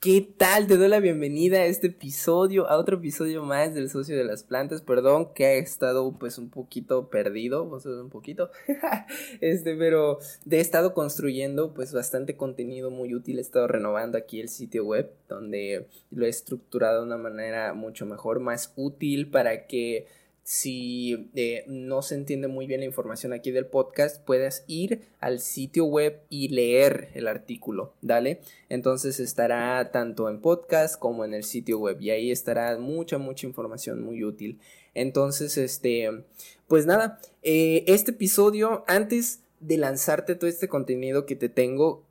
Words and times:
¿Qué 0.00 0.26
tal? 0.38 0.66
Te 0.66 0.78
doy 0.78 0.88
la 0.88 0.98
bienvenida 0.98 1.58
a 1.58 1.66
este 1.66 1.88
episodio, 1.88 2.66
a 2.70 2.78
otro 2.78 2.96
episodio 2.96 3.44
más 3.44 3.74
del 3.74 3.90
Socio 3.90 4.16
de 4.16 4.24
las 4.24 4.44
Plantas. 4.44 4.80
Perdón 4.80 5.34
que 5.34 5.44
he 5.44 5.58
estado 5.58 6.16
pues 6.18 6.38
un 6.38 6.48
poquito 6.48 7.10
perdido, 7.10 7.66
vos 7.66 7.84
un 7.84 8.08
poquito, 8.08 8.50
este, 9.42 9.76
pero 9.76 10.18
he 10.50 10.58
estado 10.58 10.94
construyendo 10.94 11.74
pues 11.74 11.92
bastante 11.92 12.34
contenido 12.34 12.90
muy 12.90 13.14
útil. 13.14 13.36
He 13.36 13.42
estado 13.42 13.68
renovando 13.68 14.16
aquí 14.16 14.40
el 14.40 14.48
sitio 14.48 14.86
web 14.86 15.12
donde 15.28 15.86
lo 16.10 16.24
he 16.24 16.30
estructurado 16.30 17.00
de 17.00 17.06
una 17.06 17.18
manera 17.18 17.74
mucho 17.74 18.06
mejor, 18.06 18.40
más 18.40 18.72
útil 18.76 19.30
para 19.30 19.66
que 19.66 20.06
si 20.50 21.30
eh, 21.36 21.62
no 21.68 22.02
se 22.02 22.16
entiende 22.16 22.48
muy 22.48 22.66
bien 22.66 22.80
la 22.80 22.86
información 22.86 23.32
aquí 23.32 23.52
del 23.52 23.66
podcast, 23.66 24.20
puedes 24.24 24.64
ir 24.66 25.02
al 25.20 25.38
sitio 25.38 25.84
web 25.84 26.22
y 26.28 26.48
leer 26.48 27.10
el 27.14 27.28
artículo, 27.28 27.94
¿dale? 28.02 28.40
Entonces 28.68 29.20
estará 29.20 29.92
tanto 29.92 30.28
en 30.28 30.40
podcast 30.40 30.98
como 30.98 31.24
en 31.24 31.34
el 31.34 31.44
sitio 31.44 31.78
web 31.78 32.00
y 32.00 32.10
ahí 32.10 32.32
estará 32.32 32.76
mucha, 32.78 33.16
mucha 33.16 33.46
información 33.46 34.02
muy 34.02 34.24
útil. 34.24 34.58
Entonces, 34.92 35.56
este, 35.56 36.24
pues 36.66 36.84
nada, 36.84 37.20
eh, 37.44 37.84
este 37.86 38.10
episodio, 38.10 38.82
antes 38.88 39.42
de 39.60 39.76
lanzarte 39.76 40.34
todo 40.34 40.50
este 40.50 40.66
contenido 40.66 41.26
que 41.26 41.36
te 41.36 41.48
tengo, 41.48 42.02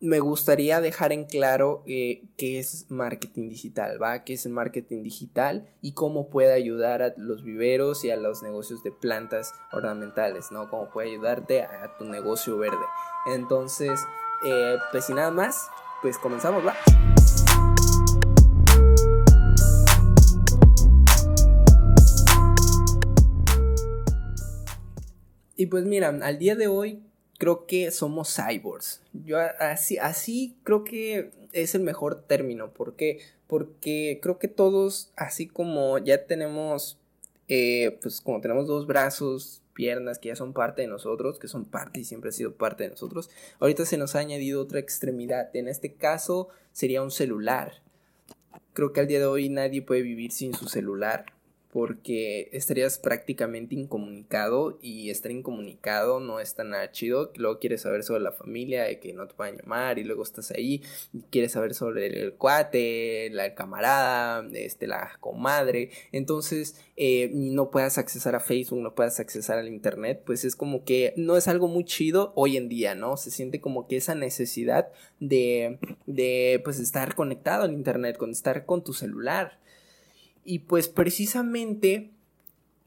me 0.00 0.20
gustaría 0.20 0.80
dejar 0.80 1.12
en 1.12 1.24
claro 1.24 1.82
eh, 1.86 2.24
qué 2.36 2.58
es 2.58 2.90
marketing 2.90 3.48
digital, 3.48 4.02
¿va? 4.02 4.24
¿Qué 4.24 4.34
es 4.34 4.44
el 4.44 4.52
marketing 4.52 5.02
digital 5.02 5.68
y 5.80 5.92
cómo 5.92 6.28
puede 6.28 6.52
ayudar 6.52 7.02
a 7.02 7.14
los 7.16 7.42
viveros 7.42 8.04
y 8.04 8.10
a 8.10 8.16
los 8.16 8.42
negocios 8.42 8.82
de 8.82 8.92
plantas 8.92 9.52
ornamentales, 9.72 10.50
¿no? 10.50 10.68
Cómo 10.68 10.90
puede 10.90 11.10
ayudarte 11.10 11.62
a, 11.62 11.96
tu 11.96 12.04
negocio 12.04 12.58
verde. 12.58 12.76
Entonces, 13.26 14.00
eh, 14.44 14.76
pues 14.90 15.06
sin 15.06 15.16
nada 15.16 15.30
más, 15.30 15.68
pues 16.02 16.18
comenzamos, 16.18 16.66
¿va? 16.66 16.74
Y 25.56 25.66
pues 25.66 25.84
mira, 25.84 26.08
al 26.08 26.38
día 26.38 26.56
de 26.56 26.66
hoy 26.66 27.02
creo 27.38 27.66
que 27.66 27.90
somos 27.90 28.34
cyborgs. 28.34 29.02
Yo 29.12 29.38
así, 29.38 29.98
así 29.98 30.56
creo 30.62 30.84
que 30.84 31.30
es 31.52 31.74
el 31.74 31.82
mejor 31.82 32.22
término. 32.22 32.72
¿Por 32.72 32.96
qué? 32.96 33.20
Porque 33.46 34.18
creo 34.22 34.38
que 34.38 34.48
todos, 34.48 35.12
así 35.16 35.46
como 35.46 35.98
ya 35.98 36.26
tenemos, 36.26 36.98
eh, 37.48 37.98
pues 38.02 38.20
como 38.20 38.40
tenemos 38.40 38.66
dos 38.66 38.86
brazos, 38.86 39.62
piernas 39.74 40.18
que 40.18 40.28
ya 40.28 40.36
son 40.36 40.52
parte 40.52 40.82
de 40.82 40.88
nosotros, 40.88 41.38
que 41.38 41.48
son 41.48 41.64
parte 41.64 42.00
y 42.00 42.04
siempre 42.04 42.30
ha 42.30 42.32
sido 42.32 42.54
parte 42.54 42.84
de 42.84 42.90
nosotros, 42.90 43.28
ahorita 43.58 43.84
se 43.84 43.98
nos 43.98 44.14
ha 44.14 44.20
añadido 44.20 44.62
otra 44.62 44.78
extremidad. 44.78 45.54
En 45.54 45.68
este 45.68 45.94
caso 45.94 46.48
sería 46.72 47.02
un 47.02 47.10
celular. 47.10 47.82
Creo 48.72 48.92
que 48.92 49.00
al 49.00 49.06
día 49.06 49.18
de 49.18 49.26
hoy 49.26 49.48
nadie 49.48 49.82
puede 49.82 50.02
vivir 50.02 50.32
sin 50.32 50.54
su 50.54 50.68
celular 50.68 51.33
porque 51.74 52.50
estarías 52.52 53.00
prácticamente 53.00 53.74
incomunicado 53.74 54.78
y 54.80 55.10
estar 55.10 55.32
incomunicado 55.32 56.20
no 56.20 56.38
es 56.38 56.54
tan 56.54 56.72
chido. 56.92 57.32
Luego 57.34 57.58
quieres 57.58 57.82
saber 57.82 58.04
sobre 58.04 58.22
la 58.22 58.30
familia, 58.30 58.84
de 58.84 59.00
que 59.00 59.12
no 59.12 59.26
te 59.26 59.34
puedan 59.34 59.56
llamar 59.56 59.98
y 59.98 60.04
luego 60.04 60.22
estás 60.22 60.52
ahí 60.52 60.82
y 61.12 61.22
quieres 61.30 61.50
saber 61.50 61.74
sobre 61.74 62.06
el, 62.06 62.34
cuate, 62.34 63.28
la 63.32 63.56
camarada, 63.56 64.46
este, 64.52 64.86
la 64.86 65.16
comadre. 65.18 65.90
Entonces, 66.12 66.76
eh, 66.96 67.32
no 67.34 67.72
puedas 67.72 67.98
accesar 67.98 68.36
a 68.36 68.40
Facebook, 68.40 68.78
no 68.78 68.94
puedas 68.94 69.18
accesar 69.18 69.58
al 69.58 69.66
internet, 69.66 70.22
pues 70.24 70.44
es 70.44 70.54
como 70.54 70.84
que 70.84 71.12
no 71.16 71.36
es 71.36 71.48
algo 71.48 71.66
muy 71.66 71.84
chido 71.84 72.32
hoy 72.36 72.56
en 72.56 72.68
día, 72.68 72.94
¿no? 72.94 73.16
Se 73.16 73.32
siente 73.32 73.60
como 73.60 73.88
que 73.88 73.96
esa 73.96 74.14
necesidad 74.14 74.92
de, 75.18 75.80
de 76.06 76.60
pues 76.62 76.78
estar 76.78 77.16
conectado 77.16 77.64
al 77.64 77.72
internet, 77.72 78.16
con 78.16 78.30
estar 78.30 78.64
con 78.64 78.84
tu 78.84 78.92
celular. 78.92 79.63
Y 80.44 80.60
pues 80.60 80.88
precisamente 80.88 82.10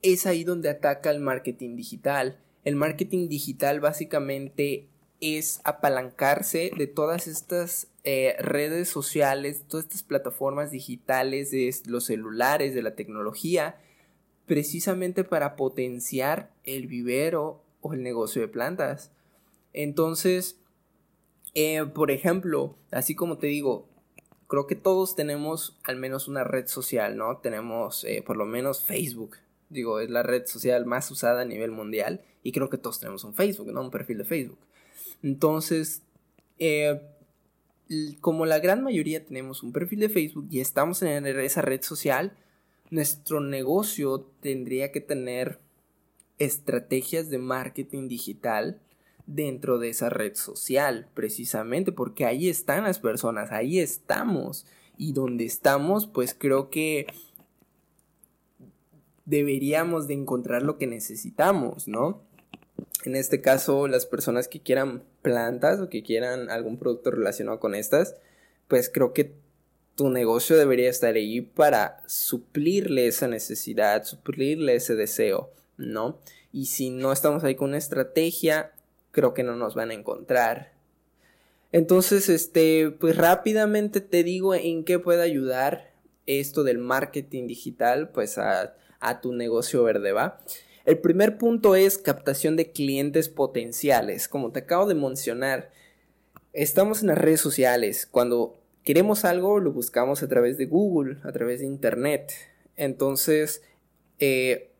es 0.02 0.25
ahí 0.25 0.44
donde 0.44 0.69
ataca 0.69 1.11
el 1.11 1.19
marketing 1.19 1.76
digital. 1.76 2.39
El 2.64 2.76
marketing 2.76 3.27
digital 3.30 3.80
básicamente 3.80 4.87
es 5.20 5.61
apalancarse 5.64 6.71
de 6.77 6.87
todas 6.87 7.27
estas 7.27 7.87
eh, 8.04 8.36
redes 8.39 8.87
sociales, 8.87 9.64
todas 9.67 9.86
estas 9.86 10.04
plataformas 10.04 10.71
digitales, 10.71 11.52
de 11.52 11.73
los 11.87 12.05
celulares, 12.05 12.76
de 12.76 12.83
la 12.83 12.95
tecnología, 12.95 13.77
precisamente 14.45 15.23
para 15.23 15.55
potenciar 15.55 16.52
el 16.64 16.87
vivero 16.87 17.64
o 17.81 17.93
el 17.93 18.04
negocio 18.04 18.42
de 18.42 18.48
plantas. 18.48 19.11
Entonces, 19.73 20.60
eh, 21.55 21.83
por 21.86 22.11
ejemplo, 22.11 22.77
así 22.92 23.15
como 23.15 23.37
te 23.39 23.48
digo, 23.48 23.89
creo 24.47 24.67
que 24.67 24.75
todos 24.75 25.15
tenemos 25.15 25.77
al 25.83 25.97
menos 25.97 26.27
una 26.27 26.43
red 26.43 26.67
social, 26.67 27.17
¿no? 27.17 27.37
Tenemos 27.37 28.03
eh, 28.03 28.23
por 28.25 28.37
lo 28.37 28.45
menos 28.45 28.83
Facebook. 28.83 29.37
Digo, 29.69 29.99
es 29.99 30.09
la 30.09 30.23
red 30.23 30.45
social 30.45 30.85
más 30.85 31.11
usada 31.11 31.41
a 31.41 31.45
nivel 31.45 31.71
mundial 31.71 32.21
y 32.43 32.53
creo 32.53 32.69
que 32.69 32.77
todos 32.77 32.99
tenemos 32.99 33.23
un 33.23 33.33
Facebook, 33.33 33.67
¿no? 33.67 33.81
Un 33.81 33.91
perfil 33.91 34.19
de 34.19 34.25
Facebook. 34.25 34.59
Entonces, 35.21 36.02
eh, 36.59 37.02
como 38.21 38.45
la 38.45 38.59
gran 38.59 38.83
mayoría 38.83 39.25
tenemos 39.25 39.63
un 39.63 39.73
perfil 39.73 39.99
de 39.99 40.09
Facebook 40.09 40.47
y 40.49 40.59
estamos 40.59 41.02
en 41.02 41.25
esa 41.25 41.61
red 41.61 41.81
social, 41.81 42.33
nuestro 42.89 43.41
negocio 43.41 44.30
tendría 44.41 44.91
que 44.91 45.02
tener 45.02 45.59
estrategias 46.37 47.30
de 47.30 47.37
marketing 47.37 48.07
digital 48.07 48.80
dentro 49.27 49.77
de 49.77 49.89
esa 49.89 50.10
red 50.10 50.36
social, 50.36 51.08
precisamente 51.14 51.92
porque 51.92 52.26
ahí 52.26 52.49
están 52.49 52.86
las 52.86 52.99
personas, 52.99 53.52
ahí 53.52 53.80
estamos. 53.80 54.65
Y 54.98 55.14
donde 55.14 55.45
estamos, 55.45 56.08
pues 56.08 56.33
creo 56.33 56.71
que 56.71 57.05
deberíamos 59.26 60.08
de 60.08 60.16
encontrar 60.16 60.64
lo 60.64 60.77
que 60.77 60.87
necesitamos, 60.87 61.87
¿no? 61.87 62.23
En 63.04 63.16
este 63.16 63.42
caso, 63.42 63.87
las 63.87 64.05
personas 64.05 64.48
que 64.48 64.61
quieran 64.61 65.04
plantas 65.21 65.80
o 65.80 65.89
que 65.89 66.02
quieran 66.02 66.49
algún 66.49 66.77
producto 66.77 67.11
relacionado 67.11 67.60
con 67.60 67.76
estas, 67.76 68.16
pues 68.67 68.89
creo 68.89 69.14
que 69.14 69.36
tu 69.95 70.10
negocio 70.10 70.58
debería 70.58 70.89
estar 70.89 71.16
ahí 71.16 71.42
para 71.42 72.02
suplirle 72.08 73.08
esa 73.08 73.27
necesidad, 73.27 74.04
suplirle 74.04 74.76
ese 74.76 74.95
deseo, 74.95 75.52
¿no? 75.77 76.20
Y 76.52 76.67
si 76.67 76.89
no 76.89 77.11
estamos 77.11 77.43
ahí 77.43 77.55
con 77.55 77.70
una 77.70 77.77
estrategia, 77.77 78.71
creo 79.17 79.33
que 79.33 79.42
no 79.42 79.55
nos 79.55 79.73
van 79.73 79.89
a 79.89 79.95
encontrar. 79.95 80.73
Entonces, 81.72 82.30
este, 82.30 82.92
pues 82.92 83.17
rápidamente 83.17 84.00
te 84.00 84.23
digo 84.23 84.54
en 84.54 84.83
qué 84.83 85.00
puede 85.00 85.23
ayudar 85.23 85.92
esto 86.28 86.64
del 86.64 86.78
marketing 86.78 87.48
digital, 87.48 88.11
pues 88.11 88.38
a, 88.38 88.76
a 89.00 89.20
tu 89.20 89.33
negocio 89.33 89.82
verde, 89.82 90.11
¿va? 90.11 90.38
El 90.86 91.00
primer 91.00 91.39
punto 91.39 91.76
es 91.76 91.98
captación 91.98 92.58
de 92.58 92.72
clientes 92.72 93.28
potenciales. 93.28 94.28
Como 94.28 94.52
te 94.52 94.60
acabo 94.60 94.86
de 94.86 94.94
mencionar, 94.94 95.72
estamos 96.54 97.02
en 97.02 97.08
las 97.08 97.17
redes 97.17 97.42
sociales. 97.42 98.05
Cuando 98.05 98.54
queremos 98.84 99.26
algo, 99.26 99.60
lo 99.60 99.72
buscamos 99.72 100.22
a 100.22 100.28
través 100.28 100.60
de 100.60 100.67
Google, 100.67 101.17
a 101.23 101.32
través 101.32 101.61
de 101.61 101.66
Internet. 101.66 102.34
Entonces, 102.76 103.64
eh, 104.20 104.76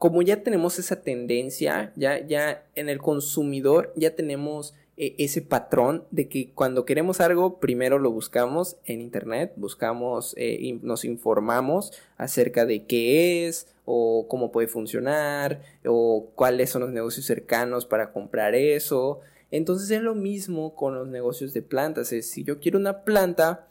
como 0.00 0.22
ya 0.22 0.42
tenemos 0.42 0.78
esa 0.78 1.02
tendencia, 1.02 1.92
ya, 1.94 2.26
ya 2.26 2.64
en 2.74 2.88
el 2.88 3.00
consumidor 3.00 3.92
ya 3.96 4.16
tenemos 4.16 4.74
eh, 4.96 5.14
ese 5.18 5.42
patrón 5.42 6.04
de 6.10 6.26
que 6.26 6.52
cuando 6.54 6.86
queremos 6.86 7.20
algo, 7.20 7.60
primero 7.60 7.98
lo 7.98 8.10
buscamos 8.10 8.78
en 8.86 9.02
internet, 9.02 9.52
buscamos, 9.56 10.32
eh, 10.38 10.78
nos 10.80 11.04
informamos 11.04 11.92
acerca 12.16 12.64
de 12.64 12.86
qué 12.86 13.46
es 13.46 13.66
o 13.84 14.24
cómo 14.26 14.50
puede 14.52 14.68
funcionar 14.68 15.60
o 15.84 16.30
cuáles 16.34 16.70
son 16.70 16.80
los 16.80 16.92
negocios 16.92 17.26
cercanos 17.26 17.84
para 17.84 18.10
comprar 18.10 18.54
eso. 18.54 19.20
Entonces 19.50 19.90
es 19.90 20.00
lo 20.00 20.14
mismo 20.14 20.74
con 20.74 20.94
los 20.94 21.08
negocios 21.08 21.52
de 21.52 21.60
plantas. 21.60 22.10
Es, 22.14 22.30
si 22.30 22.42
yo 22.42 22.58
quiero 22.58 22.78
una 22.78 23.02
planta, 23.02 23.68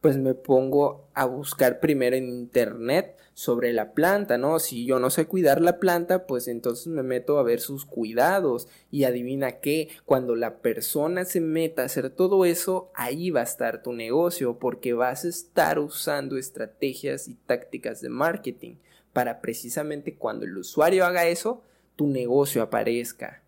pues 0.00 0.16
me 0.16 0.34
pongo 0.34 1.08
a 1.14 1.26
buscar 1.26 1.80
primero 1.80 2.16
en 2.16 2.28
internet 2.28 3.16
sobre 3.34 3.72
la 3.72 3.92
planta, 3.92 4.38
¿no? 4.38 4.58
Si 4.58 4.84
yo 4.84 4.98
no 4.98 5.10
sé 5.10 5.26
cuidar 5.26 5.60
la 5.60 5.78
planta, 5.78 6.26
pues 6.26 6.48
entonces 6.48 6.88
me 6.88 7.02
meto 7.02 7.38
a 7.38 7.42
ver 7.42 7.60
sus 7.60 7.84
cuidados 7.84 8.68
y 8.90 9.04
adivina 9.04 9.60
qué, 9.60 9.88
cuando 10.04 10.36
la 10.36 10.58
persona 10.58 11.24
se 11.24 11.40
meta 11.40 11.82
a 11.82 11.86
hacer 11.86 12.10
todo 12.10 12.44
eso, 12.44 12.90
ahí 12.94 13.30
va 13.30 13.40
a 13.40 13.44
estar 13.44 13.82
tu 13.82 13.92
negocio 13.92 14.58
porque 14.58 14.92
vas 14.92 15.24
a 15.24 15.28
estar 15.28 15.78
usando 15.78 16.36
estrategias 16.36 17.28
y 17.28 17.34
tácticas 17.34 18.00
de 18.00 18.10
marketing 18.10 18.74
para 19.12 19.40
precisamente 19.40 20.14
cuando 20.14 20.44
el 20.44 20.56
usuario 20.56 21.04
haga 21.04 21.26
eso, 21.26 21.62
tu 21.96 22.06
negocio 22.06 22.62
aparezca. 22.62 23.42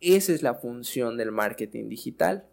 Esa 0.00 0.32
es 0.32 0.42
la 0.42 0.54
función 0.54 1.16
del 1.16 1.32
marketing 1.32 1.88
digital. 1.88 2.44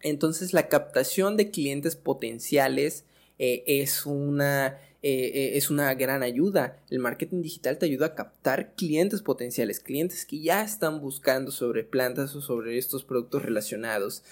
Entonces 0.00 0.52
la 0.52 0.68
captación 0.68 1.36
de 1.36 1.50
clientes 1.50 1.96
potenciales 1.96 3.04
eh, 3.38 3.62
es, 3.66 4.04
una, 4.04 4.78
eh, 5.02 5.30
eh, 5.34 5.50
es 5.54 5.70
una 5.70 5.94
gran 5.94 6.22
ayuda. 6.22 6.80
El 6.90 6.98
marketing 6.98 7.42
digital 7.42 7.78
te 7.78 7.86
ayuda 7.86 8.06
a 8.06 8.14
captar 8.14 8.74
clientes 8.74 9.22
potenciales, 9.22 9.80
clientes 9.80 10.26
que 10.26 10.40
ya 10.40 10.62
están 10.62 11.00
buscando 11.00 11.50
sobre 11.50 11.84
plantas 11.84 12.34
o 12.34 12.40
sobre 12.40 12.78
estos 12.78 13.04
productos 13.04 13.42
relacionados. 13.42 14.22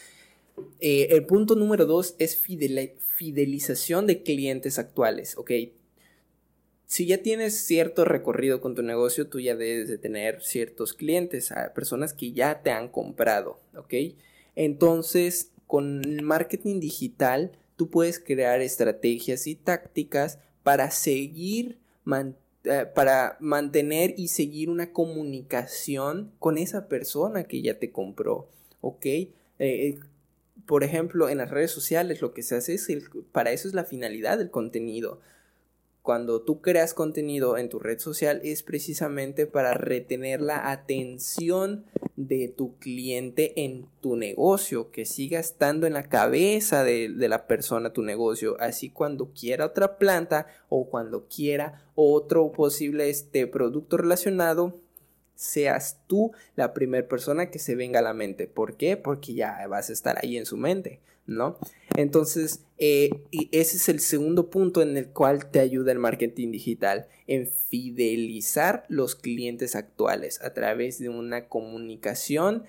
El 0.81 1.27
punto 1.27 1.55
número 1.55 1.85
dos 1.85 2.15
es 2.19 2.37
fidelización 2.39 4.07
de 4.07 4.23
clientes 4.23 4.79
actuales, 4.79 5.37
¿ok? 5.37 5.51
Si 6.87 7.05
ya 7.05 7.19
tienes 7.19 7.67
cierto 7.67 8.07
recorrido 8.07 8.63
con 8.63 8.75
tu 8.75 8.83
negocio, 8.83 9.29
tú 9.29 9.39
ya 9.39 9.55
debes 9.55 9.89
de 9.89 9.99
tener 9.99 10.43
ciertos 10.43 10.95
clientes, 10.95 11.53
personas 11.75 12.15
que 12.15 12.33
ya 12.33 12.63
te 12.63 12.71
han 12.71 12.89
comprado, 12.89 13.61
¿ok? 13.75 13.93
Entonces, 14.55 15.51
con 15.67 16.05
el 16.05 16.23
marketing 16.23 16.81
digital, 16.81 17.53
tú 17.77 17.89
puedes 17.89 18.19
crear 18.19 18.61
estrategias 18.61 19.47
y 19.47 19.55
tácticas 19.55 20.39
para 20.63 20.91
seguir 20.91 21.79
eh, 22.65 22.87
para 22.95 23.37
mantener 23.41 24.15
y 24.17 24.29
seguir 24.29 24.71
una 24.71 24.93
comunicación 24.93 26.33
con 26.39 26.59
esa 26.59 26.89
persona 26.89 27.45
que 27.45 27.63
ya 27.63 27.79
te 27.79 27.91
compró, 27.91 28.49
¿ok? 28.81 29.07
Eh, 29.59 29.99
por 30.67 30.83
ejemplo, 30.83 31.29
en 31.29 31.39
las 31.39 31.51
redes 31.51 31.71
sociales 31.71 32.21
lo 32.21 32.33
que 32.33 32.43
se 32.43 32.57
hace 32.57 32.75
es, 32.75 32.89
para 33.33 33.53
eso 33.53 33.69
es 33.69 33.75
la 33.75 33.85
finalidad 33.85 34.39
del 34.39 34.51
contenido 34.51 35.21
cuando 36.07 36.41
tú 36.41 36.61
creas 36.61 36.95
contenido 36.95 37.59
en 37.59 37.69
tu 37.69 37.81
red 37.81 37.99
social 37.99 38.41
es 38.45 38.63
precisamente 38.63 39.49
para 39.49 39.75
retener 39.75 40.41
la 40.41 40.71
atención 40.71 41.85
de 42.17 42.49
tu 42.49 42.79
cliente 42.79 43.65
en 43.65 43.87
tu 44.01 44.17
negocio, 44.17 44.91
que 44.91 45.05
siga 45.05 45.39
estando 45.39 45.87
en 45.87 45.93
la 45.93 46.09
cabeza 46.09 46.83
de, 46.83 47.09
la 47.09 47.47
persona 47.47 47.93
tu 47.93 48.03
negocio, 48.03 48.57
así 48.59 48.89
cuando 48.89 49.33
quiera 49.33 49.67
otra 49.67 49.99
planta 49.99 50.47
o 50.69 50.89
cuando 50.89 51.29
quiera 51.29 51.85
otro 51.95 52.51
posible 52.53 53.11
este 53.11 53.47
producto 53.47 53.99
relacionado, 53.99 54.81
seas 55.35 56.01
tú 56.07 56.33
la 56.55 56.73
primera 56.73 57.07
persona 57.07 57.51
que 57.51 57.59
se 57.59 57.75
venga 57.75 57.99
a 57.99 58.03
la 58.03 58.15
mente. 58.15 58.47
¿Por 58.47 58.77
qué? 58.77 58.97
Porque 58.97 59.35
ya 59.35 59.67
vas 59.69 59.91
a 59.91 59.93
estar 59.93 60.19
ahí 60.23 60.39
en 60.39 60.47
su 60.47 60.57
mente. 60.57 61.01
¿No? 61.27 61.59
Entonces, 61.97 62.61
eh, 62.79 63.11
ese 63.53 63.77
es 63.77 63.89
el 63.89 64.01
segundo 64.01 64.51
punto 64.51 64.83
en 64.83 64.97
el 64.97 65.09
cual 65.09 65.51
te 65.51 65.61
ayuda 65.61 65.93
el 65.93 65.99
marketing 65.99 66.53
digital, 66.53 67.09
en 67.27 67.49
fidelizar 67.49 68.85
los 68.89 69.15
clientes 69.15 69.75
actuales 69.75 70.41
a 70.43 70.53
través 70.53 70.99
de 70.99 71.09
una 71.09 71.49
comunicación 71.49 72.65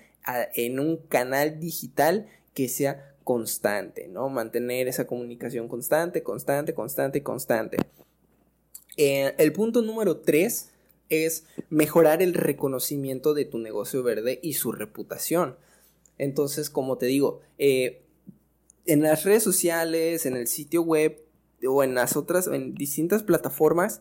en 0.54 0.78
un 0.78 0.98
canal 0.98 1.58
digital 1.58 2.26
que 2.54 2.68
sea 2.68 3.14
constante, 3.24 4.08
¿no? 4.08 4.28
Mantener 4.28 4.88
esa 4.88 5.06
comunicación 5.06 5.68
constante, 5.68 6.22
constante, 6.22 6.74
constante, 6.74 7.22
constante. 7.22 7.76
Eh, 8.96 9.34
el 9.38 9.52
punto 9.52 9.82
número 9.82 10.18
tres 10.18 10.70
es 11.08 11.44
mejorar 11.70 12.22
el 12.22 12.34
reconocimiento 12.34 13.34
de 13.34 13.44
tu 13.44 13.58
negocio 13.58 14.02
verde 14.02 14.40
y 14.42 14.54
su 14.54 14.72
reputación. 14.72 15.56
Entonces, 16.18 16.68
como 16.68 16.98
te 16.98 17.06
digo, 17.06 17.40
eh, 17.58 18.02
en 18.88 19.02
las 19.02 19.24
redes 19.24 19.42
sociales, 19.42 20.24
en 20.24 20.34
el 20.34 20.46
sitio 20.48 20.82
web 20.82 21.22
o 21.66 21.84
en 21.84 21.94
las 21.94 22.16
otras, 22.16 22.46
en 22.46 22.74
distintas 22.74 23.22
plataformas, 23.22 24.00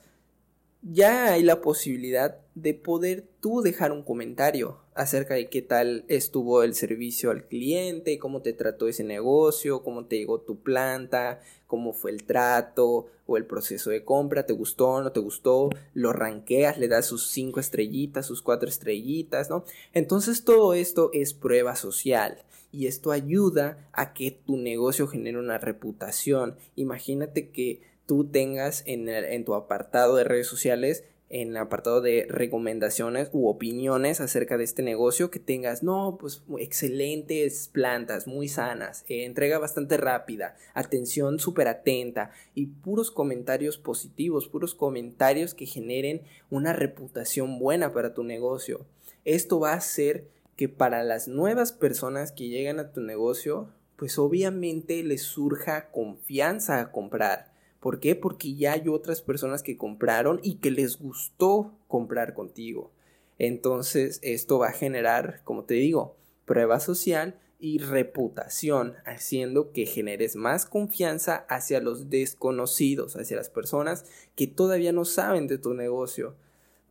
ya 0.81 1.34
hay 1.34 1.44
la 1.44 1.62
posibilidad 1.62 2.39
de 2.56 2.74
poder 2.74 3.28
dejar 3.63 3.91
un 3.91 4.03
comentario 4.03 4.77
acerca 4.94 5.33
de 5.33 5.47
qué 5.47 5.61
tal 5.61 6.05
estuvo 6.07 6.63
el 6.63 6.75
servicio 6.75 7.31
al 7.31 7.47
cliente, 7.47 8.19
cómo 8.19 8.41
te 8.41 8.53
trató 8.53 8.88
ese 8.88 9.03
negocio, 9.03 9.83
cómo 9.83 10.05
te 10.05 10.17
llegó 10.17 10.41
tu 10.41 10.59
planta, 10.59 11.41
cómo 11.65 11.94
fue 11.94 12.11
el 12.11 12.23
trato 12.23 13.07
o 13.25 13.38
el 13.38 13.45
proceso 13.45 13.89
de 13.89 14.03
compra, 14.03 14.45
te 14.45 14.53
gustó, 14.53 15.01
no 15.01 15.11
te 15.11 15.19
gustó, 15.19 15.69
lo 15.94 16.13
ranqueas, 16.13 16.77
le 16.77 16.88
das 16.88 17.05
sus 17.05 17.27
cinco 17.27 17.59
estrellitas, 17.59 18.25
sus 18.25 18.41
cuatro 18.41 18.69
estrellitas, 18.69 19.49
¿no? 19.49 19.65
Entonces 19.94 20.44
todo 20.44 20.73
esto 20.73 21.09
es 21.13 21.33
prueba 21.33 21.75
social 21.75 22.44
y 22.71 22.88
esto 22.88 23.11
ayuda 23.11 23.89
a 23.94 24.13
que 24.13 24.31
tu 24.31 24.57
negocio 24.57 25.07
genere 25.07 25.39
una 25.39 25.57
reputación. 25.57 26.57
Imagínate 26.75 27.49
que 27.49 27.81
tú 28.05 28.25
tengas 28.25 28.83
en, 28.85 29.09
en 29.09 29.45
tu 29.45 29.55
apartado 29.55 30.15
de 30.15 30.23
redes 30.23 30.47
sociales 30.47 31.03
en 31.29 31.50
el 31.50 31.57
apartado 31.57 32.01
de 32.01 32.25
recomendaciones 32.29 33.29
u 33.33 33.47
opiniones 33.47 34.21
acerca 34.21 34.57
de 34.57 34.63
este 34.63 34.81
negocio 34.81 35.29
que 35.29 35.39
tengas, 35.39 35.83
no, 35.83 36.18
pues 36.19 36.44
excelentes 36.57 37.68
plantas, 37.68 38.27
muy 38.27 38.47
sanas, 38.47 39.03
eh, 39.09 39.25
entrega 39.25 39.59
bastante 39.59 39.97
rápida, 39.97 40.56
atención 40.74 41.39
súper 41.39 41.68
atenta 41.68 42.31
y 42.56 42.68
puros 42.68 43.12
comentarios 43.12 43.77
positivos, 43.77 44.47
puros 44.47 44.74
comentarios 44.74 45.53
que 45.53 45.65
generen 45.65 46.21
una 46.50 46.74
reputación 46.74 47.59
buena 47.59 47.91
para 47.91 48.13
tu 48.13 48.23
negocio. 48.23 48.85
Esto 49.25 49.59
va 49.59 49.73
a 49.73 49.77
hacer 49.77 50.27
que 50.56 50.69
para 50.69 51.03
las 51.03 51.27
nuevas 51.27 51.71
personas 51.71 52.31
que 52.31 52.47
llegan 52.47 52.80
a 52.80 52.91
tu 52.91 53.01
negocio, 53.01 53.69
pues 53.97 54.18
obviamente 54.18 55.03
les 55.03 55.23
surja 55.23 55.89
confianza 55.91 56.80
a 56.80 56.91
comprar. 56.91 57.56
¿Por 57.88 58.01
qué? 58.01 58.16
Porque 58.16 58.54
ya 58.54 58.74
hay 58.74 58.89
otras 58.89 59.22
personas 59.22 59.63
que 59.63 59.78
compraron 59.78 60.42
y 60.44 60.56
que 60.56 60.72
les 60.72 61.00
gustó 61.00 61.72
comprar 61.88 62.34
contigo. 62.34 62.92
Entonces 63.39 64.19
esto 64.24 64.60
va 64.60 64.68
a 64.68 64.74
generar, 64.74 65.39
como 65.45 65.63
te 65.63 65.75
digo, 65.75 66.18
prueba 66.44 66.81
social 66.81 67.39
y 67.62 67.78
reputación, 67.78 68.95
haciendo 69.06 69.72
que 69.72 69.86
generes 69.86 70.36
más 70.36 70.66
confianza 70.66 71.45
hacia 71.48 71.80
los 71.80 72.10
desconocidos, 72.10 73.16
hacia 73.16 73.38
las 73.38 73.50
personas 73.50 74.04
que 74.36 74.48
todavía 74.48 74.92
no 74.92 75.06
saben 75.06 75.48
de 75.48 75.57
tu 75.57 75.74
negocio. 75.74 76.36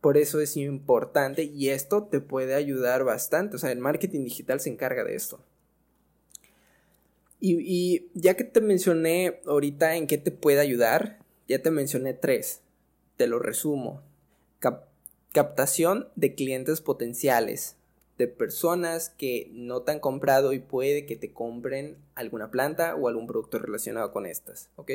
Por 0.01 0.17
eso 0.17 0.41
es 0.41 0.57
importante 0.57 1.43
y 1.43 1.69
esto 1.69 2.05
te 2.05 2.21
puede 2.21 2.55
ayudar 2.55 3.03
bastante. 3.03 3.57
O 3.57 3.59
sea, 3.59 3.71
el 3.71 3.77
marketing 3.77 4.23
digital 4.23 4.59
se 4.59 4.71
encarga 4.71 5.03
de 5.03 5.13
esto. 5.13 5.39
Y, 7.39 8.09
ya 8.13 8.35
que 8.35 8.43
te 8.43 8.61
mencioné 8.61 9.41
ahorita 9.45 9.95
en 9.95 10.07
qué 10.07 10.17
te 10.17 10.31
puede 10.31 10.59
ayudar, 10.59 11.19
ya 11.47 11.61
te 11.61 11.71
mencioné 11.71 12.13
tres. 12.13 12.61
Te 13.15 13.27
lo 13.27 13.39
resumo. 13.39 14.01
captación 15.33 16.07
de 16.15 16.33
clientes 16.33 16.81
potenciales, 16.81 17.75
de 18.17 18.27
personas 18.27 19.09
que 19.09 19.51
no 19.53 19.83
te 19.83 19.91
han 19.91 19.99
comprado 19.99 20.53
y 20.53 20.59
puede 20.59 21.05
que 21.05 21.15
te 21.15 21.31
compren 21.31 21.97
alguna 22.15 22.49
planta 22.49 22.95
o 22.95 23.07
algún 23.07 23.27
producto 23.27 23.59
relacionado 23.59 24.11
con 24.11 24.25
estas, 24.25 24.69
¿ok? 24.77 24.91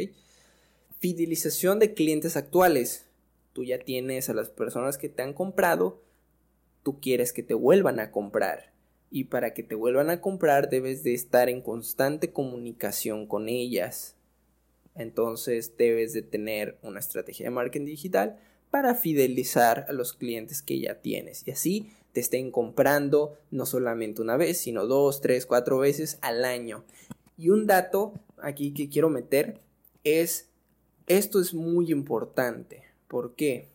Fidelización 0.98 1.78
de 1.78 1.94
clientes 1.94 2.36
actuales, 2.36 3.06
tú 3.52 3.62
ya 3.62 3.78
tienes 3.78 4.28
a 4.30 4.34
las 4.34 4.48
personas 4.48 4.98
que 4.98 5.08
te 5.08 5.22
han 5.22 5.32
comprado, 5.32 6.02
tú 6.82 6.98
quieres 6.98 7.32
que 7.32 7.44
te 7.44 7.54
vuelvan 7.54 8.00
a 8.00 8.10
comprar. 8.10 8.71
Y 9.14 9.24
para 9.24 9.52
que 9.52 9.62
te 9.62 9.74
vuelvan 9.74 10.08
a 10.08 10.22
comprar 10.22 10.70
debes 10.70 11.04
de 11.04 11.12
estar 11.12 11.50
en 11.50 11.60
constante 11.60 12.32
comunicación 12.32 13.26
con 13.26 13.50
ellas. 13.50 14.16
Entonces 14.94 15.76
debes 15.76 16.14
de 16.14 16.22
tener 16.22 16.78
una 16.82 17.00
estrategia 17.00 17.44
de 17.44 17.50
marketing 17.50 17.84
digital 17.84 18.38
para 18.70 18.94
fidelizar 18.94 19.84
a 19.86 19.92
los 19.92 20.14
clientes 20.14 20.62
que 20.62 20.81
ya 20.81 21.02
tienes. 21.02 21.46
Y 21.46 21.50
así 21.50 21.92
te 22.12 22.20
estén 22.20 22.50
comprando 22.50 23.38
no 23.50 23.66
solamente 23.66 24.22
una 24.22 24.38
vez, 24.38 24.56
sino 24.56 24.86
dos, 24.86 25.20
tres, 25.20 25.44
cuatro 25.44 25.78
veces 25.78 26.19
al 26.22 26.42
año. 26.46 26.82
Y 27.36 27.50
un 27.50 27.66
dato 27.66 28.14
aquí 28.38 28.72
que 28.72 28.88
quiero 28.88 29.10
meter 29.10 29.60
es, 30.04 30.48
esto 31.06 31.38
es 31.38 31.52
muy 31.52 31.92
importante. 31.92 32.82
¿Por 33.08 33.34
qué? 33.34 33.71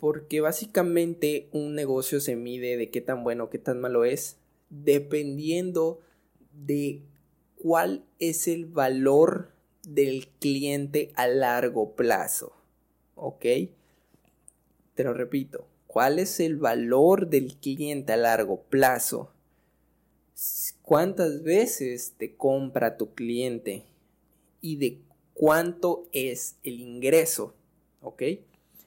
Porque 0.00 0.40
básicamente 0.40 1.48
un 1.52 1.74
negocio 1.74 2.20
se 2.20 2.34
mide 2.34 2.76
de 2.76 2.90
qué 2.90 3.00
tan 3.00 3.22
bueno, 3.22 3.50
qué 3.50 3.58
tan 3.58 3.80
malo 3.80 4.04
es, 4.04 4.36
dependiendo 4.70 6.00
de 6.52 7.02
cuál 7.56 8.04
es 8.18 8.48
el 8.48 8.64
valor 8.66 9.52
del 9.86 10.28
cliente 10.40 11.12
a 11.16 11.28
largo 11.28 11.94
plazo. 11.94 12.54
¿Ok? 13.14 13.44
Te 14.94 15.04
lo 15.04 15.12
repito, 15.12 15.66
¿cuál 15.86 16.18
es 16.18 16.40
el 16.40 16.56
valor 16.56 17.28
del 17.28 17.56
cliente 17.56 18.14
a 18.14 18.16
largo 18.16 18.62
plazo? 18.62 19.32
¿Cuántas 20.82 21.42
veces 21.42 22.14
te 22.16 22.34
compra 22.34 22.96
tu 22.96 23.14
cliente? 23.14 23.84
¿Y 24.62 24.76
de 24.76 24.98
cuánto 25.34 26.08
es 26.12 26.56
el 26.64 26.80
ingreso? 26.80 27.54
¿ok? 28.00 28.22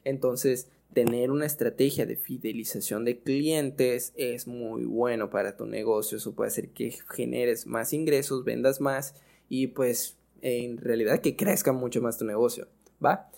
Entonces, 0.04 0.68
tener 0.94 1.32
una 1.32 1.46
estrategia 1.46 2.06
de 2.06 2.16
fidelización 2.16 3.06
de 3.06 3.20
clientes 3.20 4.14
es 4.16 4.48
muy 4.48 4.86
bueno 4.86 5.30
para 5.30 5.58
tu 5.58 5.66
negocio. 5.66 6.18
Eso 6.18 6.34
puede 6.34 6.50
hacer 6.50 6.70
que 6.70 6.96
generes 7.10 7.68
más 7.68 7.94
ingresos, 7.94 8.44
vendas 8.44 8.80
más 8.80 9.16
y 9.50 9.68
pues 9.68 10.18
en 10.42 10.78
realidad 10.78 11.22
que 11.22 11.36
crezca 11.36 11.72
mucho 11.72 12.02
más 12.02 12.18
tu 12.18 12.26
negocio, 12.26 12.68
¿va? 13.04 13.30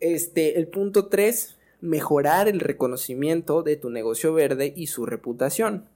Este, 0.00 0.58
el 0.58 0.68
punto 0.68 1.06
3, 1.06 1.56
mejorar 1.80 2.48
el 2.48 2.60
reconocimiento 2.60 3.62
de 3.62 3.76
tu 3.76 3.90
negocio 3.90 4.34
verde 4.34 4.72
y 4.76 4.88
su 4.88 5.06
reputación. 5.06 5.88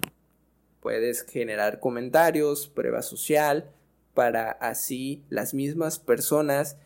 Puedes 0.80 1.22
generar 1.22 1.80
comentarios, 1.80 2.68
prueba 2.68 3.02
social, 3.02 3.70
para 4.14 4.50
así 4.50 5.22
las 5.28 5.54
mismas 5.54 5.98
personas 5.98 6.76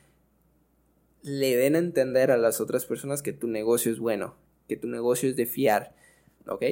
le 1.24 1.56
den 1.56 1.74
a 1.74 1.78
entender 1.78 2.30
a 2.30 2.36
las 2.36 2.60
otras 2.60 2.84
personas 2.84 3.22
que 3.22 3.32
tu 3.32 3.48
negocio 3.48 3.90
es 3.90 3.98
bueno, 3.98 4.36
que 4.68 4.76
tu 4.76 4.88
negocio 4.88 5.30
es 5.30 5.36
de 5.36 5.46
fiar, 5.46 5.94
¿ok? 6.46 6.62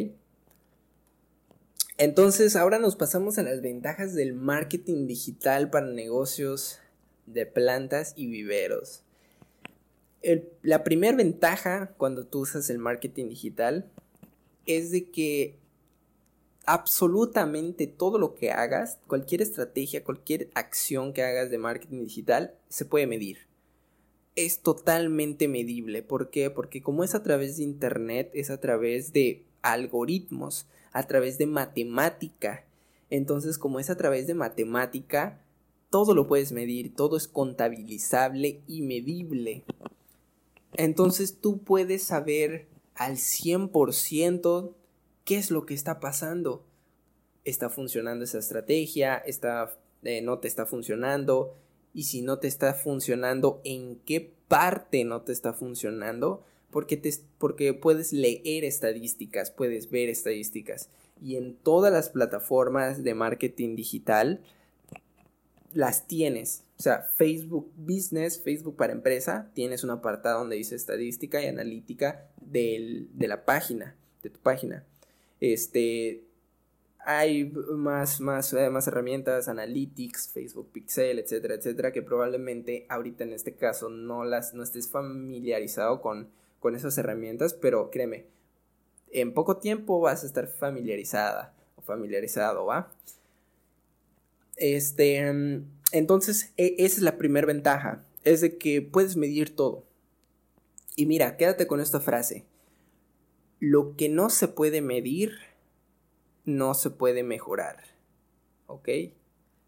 Entonces, 1.97 2.55
ahora 2.55 2.79
nos 2.79 2.95
pasamos 2.95 3.39
a 3.39 3.43
las 3.43 3.63
ventajas 3.63 4.15
del 4.15 4.35
marketing 4.35 5.07
digital 5.07 5.71
para 5.71 5.87
negocios 5.87 6.81
de 7.27 7.47
plantas 7.47 8.13
y 8.15 8.27
viveros. 8.27 9.05
la 10.63 10.85
primera 10.85 11.17
ventaja 11.17 11.95
cuando 11.97 12.27
tú 12.27 12.41
usas 12.41 12.69
el 12.69 12.79
marketing 12.79 13.31
digital 13.31 13.91
es 14.67 14.91
de 14.91 15.11
que 15.11 15.57
absolutamente 16.67 17.87
todo 17.87 18.19
lo 18.19 18.35
que 18.35 18.51
hagas, 18.51 18.99
cualquier 19.07 19.41
estrategia, 19.41 20.05
cualquier 20.05 20.51
acción 20.55 21.15
que 21.15 21.23
hagas 21.23 21.51
de 21.51 21.59
marketing 21.59 22.05
digital, 22.05 22.55
se 22.69 22.85
puede 22.85 23.07
medir. 23.07 23.52
Es 24.35 24.61
totalmente 24.61 25.49
medible. 25.49 26.03
¿Por 26.03 26.31
qué? 26.31 26.51
Porque 26.51 26.83
como 26.83 27.05
es 27.05 27.15
a 27.15 27.23
través 27.23 27.57
de 27.57 27.65
Internet, 27.65 28.31
es 28.35 28.51
a 28.51 28.61
través 28.61 29.13
de 29.13 29.45
algoritmos, 29.63 30.67
a 30.93 31.07
través 31.07 31.39
de 31.39 31.47
matemática. 31.47 32.65
Entonces, 33.11 33.59
como 33.59 33.79
es 33.79 33.91
a 33.91 33.97
través 33.97 34.27
de 34.27 34.35
matemática, 34.35 35.43
todo 35.91 36.15
lo 36.15 36.27
puedes 36.27 36.53
medir, 36.53 36.95
todo 36.95 37.19
es 37.19 37.29
contabilizable 37.29 38.63
y 38.67 38.81
medible. 38.81 39.65
Entonces 40.73 41.39
tú 41.39 41.59
puedes 41.59 42.03
saber 42.03 42.67
al 42.95 43.17
100% 43.17 44.73
qué 45.25 45.37
es 45.37 45.51
lo 45.51 45.67
que 45.67 45.75
está 45.75 46.01
pasando. 46.01 46.65
¿Está 47.45 47.69
funcionando 47.69 48.25
esa 48.25 48.39
estrategia? 48.39 49.17
¿Está, 49.17 49.77
eh, 50.03 50.23
¿No 50.23 50.39
te 50.39 50.49
está 50.49 50.65
funcionando? 50.65 51.55
Y 51.95 52.05
si 52.05 52.23
no 52.23 52.39
te 52.39 52.49
está 52.49 52.75
funcionando, 52.75 53.61
¿en 53.65 53.97
qué 54.05 54.33
parte 54.49 55.05
no 55.05 55.23
te 55.23 55.33
está 55.33 55.53
funcionando? 55.53 56.43
Porque, 56.71 56.97
te, 56.97 57.13
porque 57.39 57.75
puedes 57.75 58.13
leer 58.13 58.65
estadísticas, 58.65 59.51
puedes 59.51 59.91
ver 59.91 60.09
estadísticas. 60.09 60.89
Y 61.21 61.37
en 61.37 61.55
todas 61.55 61.93
las 61.93 62.09
plataformas 62.09 63.05
de 63.05 63.15
marketing 63.15 63.77
digital 63.77 64.41
las 65.75 66.07
tienes. 66.07 66.65
O 66.79 66.83
sea, 66.83 67.03
Facebook 67.17 67.71
Business, 67.77 68.41
Facebook 68.41 68.77
para 68.77 68.93
empresa, 68.93 69.51
tienes 69.55 69.85
un 69.85 69.91
apartado 69.91 70.41
donde 70.41 70.57
dice 70.57 70.75
estadística 70.75 71.43
y 71.43 71.47
analítica 71.47 72.27
de 72.41 73.07
la 73.19 73.45
página, 73.45 73.97
de 74.23 74.31
tu 74.31 74.41
página. 74.41 74.85
Este, 75.41 76.25
hay 77.05 77.53
más, 77.77 78.21
más, 78.21 78.53
eh, 78.53 78.71
más 78.71 78.87
herramientas, 78.87 79.49
Analytics, 79.49 80.31
Facebook 80.33 80.71
Pixel, 80.73 81.19
etcétera, 81.19 81.55
etcétera, 81.55 81.93
que 81.93 82.03
probablemente 82.03 82.87
ahorita 82.89 83.25
en 83.25 83.33
este 83.33 83.55
caso 83.55 83.89
no 83.89 84.25
las, 84.25 84.55
no 84.55 84.63
estés 84.63 84.89
familiarizado 84.89 86.01
con, 86.01 86.31
con 86.61 86.77
esas 86.77 86.97
herramientas, 86.99 87.55
pero 87.55 87.91
créeme, 87.91 88.27
en 89.11 89.35
poco 89.35 89.59
tiempo 89.59 90.01
vas 90.01 90.23
a 90.23 90.27
estar 90.27 90.47
familiarizada 90.47 91.55
o 91.77 91.83
familiarizado, 91.83 92.67
¿va? 92.67 92.93
Este, 94.57 95.19
entonces, 95.93 96.53
e, 96.57 96.77
esa 96.79 96.97
es 96.97 97.03
la 97.03 97.19
primera 97.19 97.47
ventaja, 97.47 98.05
es 98.23 98.41
de 98.41 98.59
que 98.59 98.81
puedes 98.81 99.17
medir 99.17 99.57
todo. 99.57 99.85
Y 100.95 101.07
mira, 101.07 101.37
quédate 101.37 101.67
con 101.67 101.81
esta 101.81 102.01
frase 102.01 102.45
lo 103.59 103.95
que 103.97 104.09
no 104.09 104.29
se 104.29 104.49
puede 104.49 104.83
medir, 104.83 105.37
no 106.45 106.75
se 106.75 106.91
puede 106.91 107.23
mejorar. 107.23 107.85
¿Ok? 108.67 108.89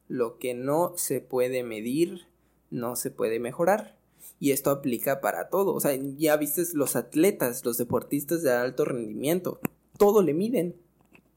Lo 0.08 0.38
que 0.38 0.54
no 0.54 0.94
se 0.96 1.20
puede 1.20 1.62
medir, 1.62 2.26
no 2.70 2.96
se 2.96 3.10
puede 3.10 3.38
mejorar. 3.40 3.98
Y 4.40 4.52
esto 4.52 4.70
aplica 4.70 5.20
para 5.20 5.48
todo. 5.48 5.74
O 5.74 5.80
sea, 5.80 5.94
ya 5.94 6.36
viste 6.36 6.62
los 6.74 6.96
atletas, 6.96 7.64
los 7.64 7.78
deportistas 7.78 8.42
de 8.42 8.52
alto 8.52 8.84
rendimiento. 8.84 9.60
Todo 9.98 10.22
le 10.22 10.34
miden. 10.34 10.76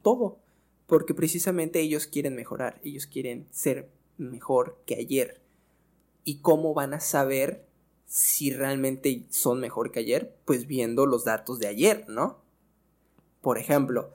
Todo. 0.01 0.39
Porque 0.87 1.13
precisamente 1.13 1.79
ellos 1.79 2.07
quieren 2.07 2.35
mejorar. 2.35 2.79
Ellos 2.83 3.07
quieren 3.07 3.47
ser 3.51 3.89
mejor 4.17 4.81
que 4.85 4.95
ayer. 4.95 5.41
¿Y 6.23 6.39
cómo 6.39 6.73
van 6.73 6.93
a 6.93 6.99
saber 6.99 7.65
si 8.05 8.51
realmente 8.51 9.25
son 9.29 9.59
mejor 9.59 9.91
que 9.91 9.99
ayer? 9.99 10.35
Pues 10.45 10.65
viendo 10.67 11.05
los 11.05 11.25
datos 11.25 11.59
de 11.59 11.67
ayer, 11.67 12.05
¿no? 12.07 12.41
Por 13.41 13.57
ejemplo, 13.57 14.11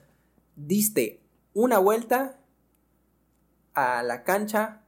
diste 0.56 1.20
una 1.54 1.78
vuelta 1.78 2.38
a 3.74 4.02
la 4.02 4.24
cancha 4.24 4.84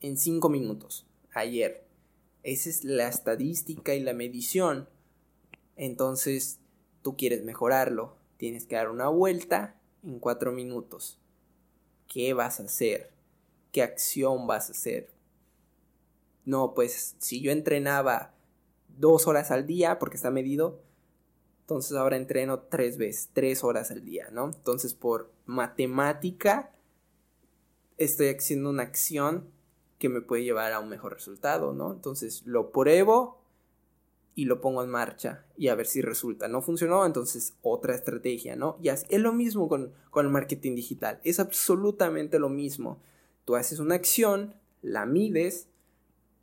en 0.00 0.16
5 0.16 0.48
minutos 0.48 1.06
ayer. 1.34 1.86
Esa 2.42 2.70
es 2.70 2.84
la 2.84 3.08
estadística 3.08 3.94
y 3.94 4.00
la 4.00 4.12
medición. 4.12 4.88
Entonces, 5.76 6.58
tú 7.02 7.16
quieres 7.16 7.44
mejorarlo. 7.44 8.16
Tienes 8.36 8.66
que 8.66 8.76
dar 8.76 8.90
una 8.90 9.08
vuelta 9.08 9.80
en 10.02 10.18
4 10.18 10.52
minutos. 10.52 11.18
¿Qué 12.06 12.32
vas 12.32 12.60
a 12.60 12.64
hacer? 12.64 13.10
¿Qué 13.72 13.82
acción 13.82 14.46
vas 14.46 14.68
a 14.68 14.72
hacer? 14.72 15.10
No, 16.44 16.72
pues 16.74 17.16
si 17.18 17.40
yo 17.40 17.52
entrenaba 17.52 18.34
dos 18.96 19.26
horas 19.26 19.50
al 19.50 19.66
día, 19.66 19.98
porque 19.98 20.16
está 20.16 20.30
medido, 20.30 20.80
entonces 21.68 21.98
ahora 21.98 22.16
entreno 22.16 22.60
tres 22.60 22.96
veces, 22.96 23.28
tres 23.34 23.62
horas 23.62 23.90
al 23.90 24.02
día, 24.02 24.30
¿no? 24.32 24.46
Entonces 24.46 24.94
por 24.94 25.30
matemática 25.44 26.72
estoy 27.98 28.28
haciendo 28.28 28.70
una 28.70 28.84
acción 28.84 29.50
que 29.98 30.08
me 30.08 30.22
puede 30.22 30.44
llevar 30.44 30.72
a 30.72 30.80
un 30.80 30.88
mejor 30.88 31.12
resultado, 31.12 31.74
¿no? 31.74 31.92
Entonces 31.92 32.42
lo 32.46 32.70
pruebo 32.70 33.42
y 34.34 34.46
lo 34.46 34.62
pongo 34.62 34.82
en 34.82 34.88
marcha 34.88 35.44
y 35.58 35.68
a 35.68 35.74
ver 35.74 35.84
si 35.84 36.00
resulta. 36.00 36.48
No 36.48 36.62
funcionó, 36.62 37.04
entonces 37.04 37.52
otra 37.60 37.94
estrategia, 37.94 38.56
¿no? 38.56 38.78
Y 38.80 38.88
es 38.88 39.06
lo 39.10 39.34
mismo 39.34 39.68
con, 39.68 39.92
con 40.08 40.24
el 40.24 40.32
marketing 40.32 40.74
digital, 40.74 41.20
es 41.22 41.38
absolutamente 41.38 42.38
lo 42.38 42.48
mismo. 42.48 42.98
Tú 43.44 43.56
haces 43.56 43.78
una 43.78 43.94
acción, 43.94 44.54
la 44.80 45.04
mides, 45.04 45.68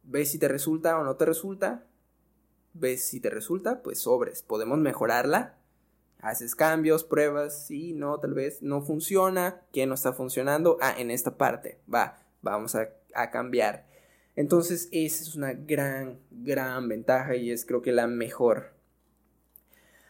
ves 0.03 0.29
si 0.29 0.37
te 0.37 0.47
resulta 0.47 0.99
o 0.99 1.03
no 1.03 1.15
te 1.15 1.25
resulta, 1.25 1.83
ves 2.75 3.07
si 3.07 3.19
te 3.19 3.29
resulta, 3.29 3.81
pues 3.81 3.99
sobres, 3.99 4.43
podemos 4.43 4.77
mejorarla. 4.77 5.57
Haces 6.19 6.55
cambios, 6.55 7.03
pruebas, 7.03 7.65
sí, 7.67 7.93
no, 7.93 8.19
tal 8.19 8.33
vez 8.33 8.61
no 8.61 8.81
funciona, 8.81 9.61
¿qué 9.71 9.85
no 9.85 9.93
está 9.93 10.13
funcionando? 10.13 10.77
Ah, 10.81 10.95
en 10.97 11.11
esta 11.11 11.37
parte, 11.37 11.79
va, 11.91 12.19
vamos 12.41 12.75
a, 12.75 12.89
cambiar. 13.31 13.85
Entonces, 14.35 14.89
esa 14.91 15.23
es 15.23 15.35
una 15.35 15.53
gran, 15.53 16.19
gran 16.29 16.89
ventaja 16.89 17.35
y 17.35 17.51
es 17.51 17.65
creo 17.65 17.81
que 17.81 17.93
la 17.93 18.07
mejor. 18.07 18.73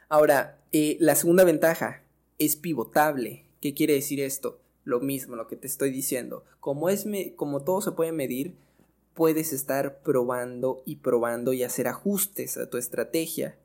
Ahora, 0.10 0.60
eh, 0.72 0.98
la 1.00 1.16
segunda 1.16 1.44
ventaja 1.44 2.02
es 2.40 2.56
pivotable. 2.56 3.46
¿Qué 3.62 3.76
quiere 3.76 3.94
decir 3.94 4.20
esto? 4.20 4.60
Lo 4.84 5.00
mismo, 5.02 5.36
lo 5.36 5.48
que 5.48 5.56
te 5.56 5.68
estoy 5.68 5.92
diciendo. 5.92 6.46
Como, 6.60 6.90
es 6.90 7.06
como 7.36 7.64
todo 7.64 7.82
se 7.82 7.92
puede 7.92 8.12
medir, 8.12 8.56
puedes 9.16 9.54
estar 9.54 10.02
probando 10.02 10.84
y 10.86 10.98
probando 10.98 11.54
y 11.54 11.64
hacer 11.64 11.88
ajustes 11.88 12.58
a 12.58 12.70
tu 12.70 12.78
estrategia. 12.78 13.58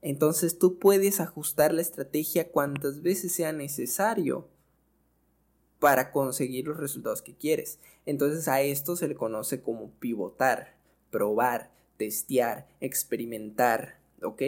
Entonces 0.00 0.58
tú 0.58 0.78
puedes 0.80 1.20
ajustar 1.20 1.72
la 1.72 1.82
estrategia 1.82 2.48
cuantas 2.48 3.02
veces 3.02 3.32
sea 3.32 3.52
necesario 3.52 4.48
para 5.78 6.10
conseguir 6.10 6.66
los 6.66 6.78
resultados 6.78 7.22
que 7.22 7.34
quieres. 7.34 7.78
Entonces 8.06 8.48
a 8.48 8.62
esto 8.62 8.96
se 8.96 9.06
le 9.06 9.14
conoce 9.14 9.60
como 9.60 9.90
pivotar, 10.00 10.74
probar, 11.10 11.70
testear, 11.98 12.66
experimentar, 12.80 13.98
¿ok? 14.22 14.42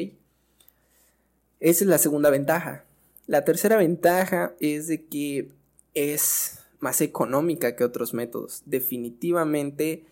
Esa 1.60 1.84
es 1.84 1.86
la 1.86 1.98
segunda 1.98 2.30
ventaja. 2.30 2.84
La 3.26 3.44
tercera 3.44 3.76
ventaja 3.76 4.54
es 4.58 4.88
de 4.88 5.04
que 5.04 5.50
es 5.94 6.60
más 6.80 7.00
económica 7.00 7.76
que 7.76 7.84
otros 7.84 8.14
métodos. 8.14 8.62
Definitivamente 8.66 10.06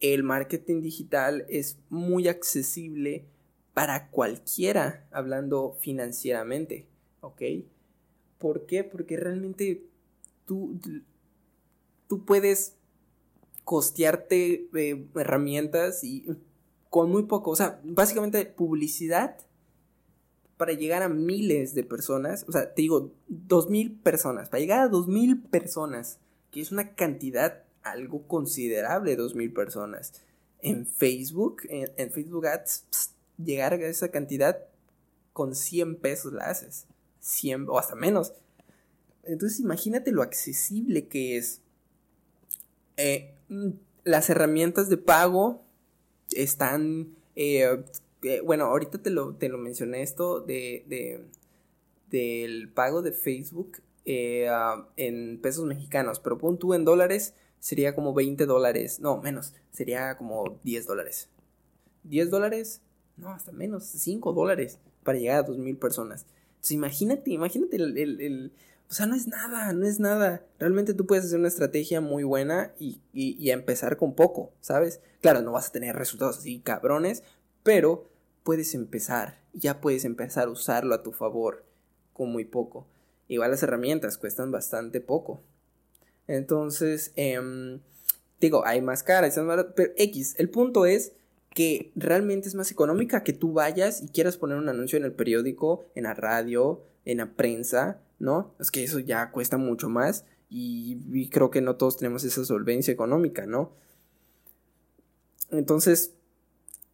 el 0.00 0.22
marketing 0.22 0.82
digital 0.82 1.46
es 1.48 1.78
muy 1.88 2.28
accesible 2.28 3.24
para 3.74 4.08
cualquiera, 4.08 5.06
hablando 5.10 5.76
financieramente, 5.80 6.86
¿ok? 7.20 7.42
¿Por 8.38 8.66
qué? 8.66 8.84
Porque 8.84 9.16
realmente 9.16 9.84
tú, 10.46 10.78
tú 12.08 12.24
puedes 12.24 12.74
costearte 13.64 14.68
eh, 14.74 15.06
herramientas 15.14 16.04
y 16.04 16.26
con 16.88 17.10
muy 17.10 17.24
poco, 17.24 17.50
o 17.50 17.56
sea, 17.56 17.80
básicamente 17.84 18.46
publicidad 18.46 19.38
para 20.56 20.72
llegar 20.72 21.02
a 21.02 21.08
miles 21.08 21.74
de 21.74 21.82
personas, 21.82 22.46
o 22.48 22.52
sea, 22.52 22.72
te 22.72 22.82
digo, 22.82 23.12
dos 23.28 23.68
mil 23.68 23.92
personas, 23.92 24.48
para 24.48 24.60
llegar 24.60 24.80
a 24.80 24.88
dos 24.88 25.06
mil 25.06 25.42
personas, 25.42 26.18
que 26.50 26.60
es 26.60 26.72
una 26.72 26.94
cantidad 26.94 27.65
algo 27.90 28.26
considerable, 28.26 29.16
2.000 29.16 29.52
personas. 29.52 30.12
En 30.60 30.86
Facebook, 30.86 31.62
en, 31.68 32.10
Facebook 32.10 32.46
Ads, 32.46 33.14
llegar 33.42 33.74
a 33.74 33.86
esa 33.86 34.10
cantidad 34.10 34.58
con 35.32 35.54
100 35.54 35.96
pesos 35.96 36.32
la 36.32 36.44
haces. 36.46 36.86
100 37.20 37.68
o 37.68 37.78
hasta 37.78 37.94
menos. 37.94 38.32
Entonces 39.24 39.60
imagínate 39.60 40.12
lo 40.12 40.22
accesible 40.22 41.08
que 41.08 41.36
es. 41.36 41.60
Eh, 42.96 43.34
mm, 43.48 43.70
las 44.04 44.30
herramientas 44.30 44.88
de 44.88 44.96
pago 44.96 45.62
están... 46.32 47.14
Eh, 47.34 47.84
eh, 48.22 48.40
bueno, 48.40 48.64
ahorita 48.64 48.98
te 48.98 49.10
lo, 49.10 49.34
te 49.34 49.48
lo 49.48 49.58
mencioné 49.58 50.02
esto 50.02 50.40
de, 50.40 50.84
de, 50.88 51.26
del 52.08 52.68
pago 52.70 53.02
de 53.02 53.12
Facebook 53.12 53.82
ah, 54.48 54.88
en 54.96 55.38
pesos 55.40 55.66
mexicanos, 55.66 56.18
pero 56.18 56.38
pon 56.38 56.58
tú 56.58 56.72
en 56.74 56.84
dólares, 56.84 57.34
sería 57.66 57.96
como 57.96 58.14
20 58.14 58.46
dólares, 58.46 59.00
no, 59.00 59.20
menos, 59.20 59.52
sería 59.72 60.16
como 60.16 60.60
10 60.62 60.86
dólares. 60.86 61.28
10 62.04 62.30
dólares, 62.30 62.80
no, 63.16 63.30
hasta 63.30 63.50
menos, 63.50 63.82
5 63.86 64.32
dólares 64.32 64.78
para 65.02 65.18
llegar 65.18 65.38
a 65.38 65.48
2.000 65.48 65.76
personas. 65.76 66.26
Entonces 66.50 66.70
imagínate, 66.70 67.32
imagínate 67.32 67.74
el, 67.74 68.52
O 68.88 68.94
sea, 68.94 69.06
no 69.06 69.16
es 69.16 69.26
nada, 69.26 69.72
no 69.72 69.84
es 69.84 69.98
nada. 69.98 70.46
Realmente 70.60 70.94
tú 70.94 71.06
puedes 71.06 71.24
hacer 71.24 71.40
una 71.40 71.48
estrategia 71.48 72.00
muy 72.00 72.22
buena 72.22 72.72
y, 72.78 73.00
y 73.12 73.50
empezar 73.50 73.96
con 73.96 74.14
poco, 74.14 74.52
¿sabes? 74.60 75.00
Claro, 75.20 75.42
no 75.42 75.50
vas 75.50 75.70
a 75.70 75.72
tener 75.72 75.96
resultados 75.96 76.38
así 76.38 76.60
cabrones, 76.60 77.24
pero 77.64 78.08
puedes 78.44 78.76
empezar, 78.76 79.40
ya 79.52 79.80
puedes 79.80 80.04
empezar 80.04 80.46
a 80.46 80.52
usarlo 80.52 80.94
a 80.94 81.02
tu 81.02 81.10
favor 81.10 81.64
con 82.12 82.30
muy 82.30 82.44
poco. 82.44 82.86
Igual 83.26 83.50
las 83.50 83.64
herramientas 83.64 84.18
cuestan 84.18 84.52
bastante 84.52 85.00
poco. 85.00 85.42
Entonces, 86.28 87.12
em, 87.16 87.80
digo, 88.40 88.66
hay 88.66 88.82
más 88.82 89.02
caras, 89.02 89.38
pero 89.74 89.92
X, 89.96 90.34
el 90.38 90.50
punto 90.50 90.86
es 90.86 91.12
que 91.54 91.90
realmente 91.94 92.48
es 92.48 92.54
más 92.54 92.70
económica 92.70 93.22
que 93.22 93.32
tú 93.32 93.52
vayas 93.52 94.02
y 94.02 94.08
quieras 94.08 94.36
poner 94.36 94.58
un 94.58 94.68
anuncio 94.68 94.98
en 94.98 95.04
el 95.04 95.12
periódico, 95.12 95.84
en 95.94 96.04
la 96.04 96.14
radio, 96.14 96.82
en 97.04 97.18
la 97.18 97.32
prensa, 97.32 97.98
¿no? 98.18 98.54
Es 98.60 98.70
que 98.70 98.84
eso 98.84 98.98
ya 98.98 99.30
cuesta 99.30 99.56
mucho 99.56 99.88
más 99.88 100.24
y, 100.50 100.98
y 101.12 101.30
creo 101.30 101.50
que 101.50 101.62
no 101.62 101.76
todos 101.76 101.96
tenemos 101.96 102.24
esa 102.24 102.44
solvencia 102.44 102.92
económica, 102.92 103.46
¿no? 103.46 103.72
Entonces, 105.50 106.12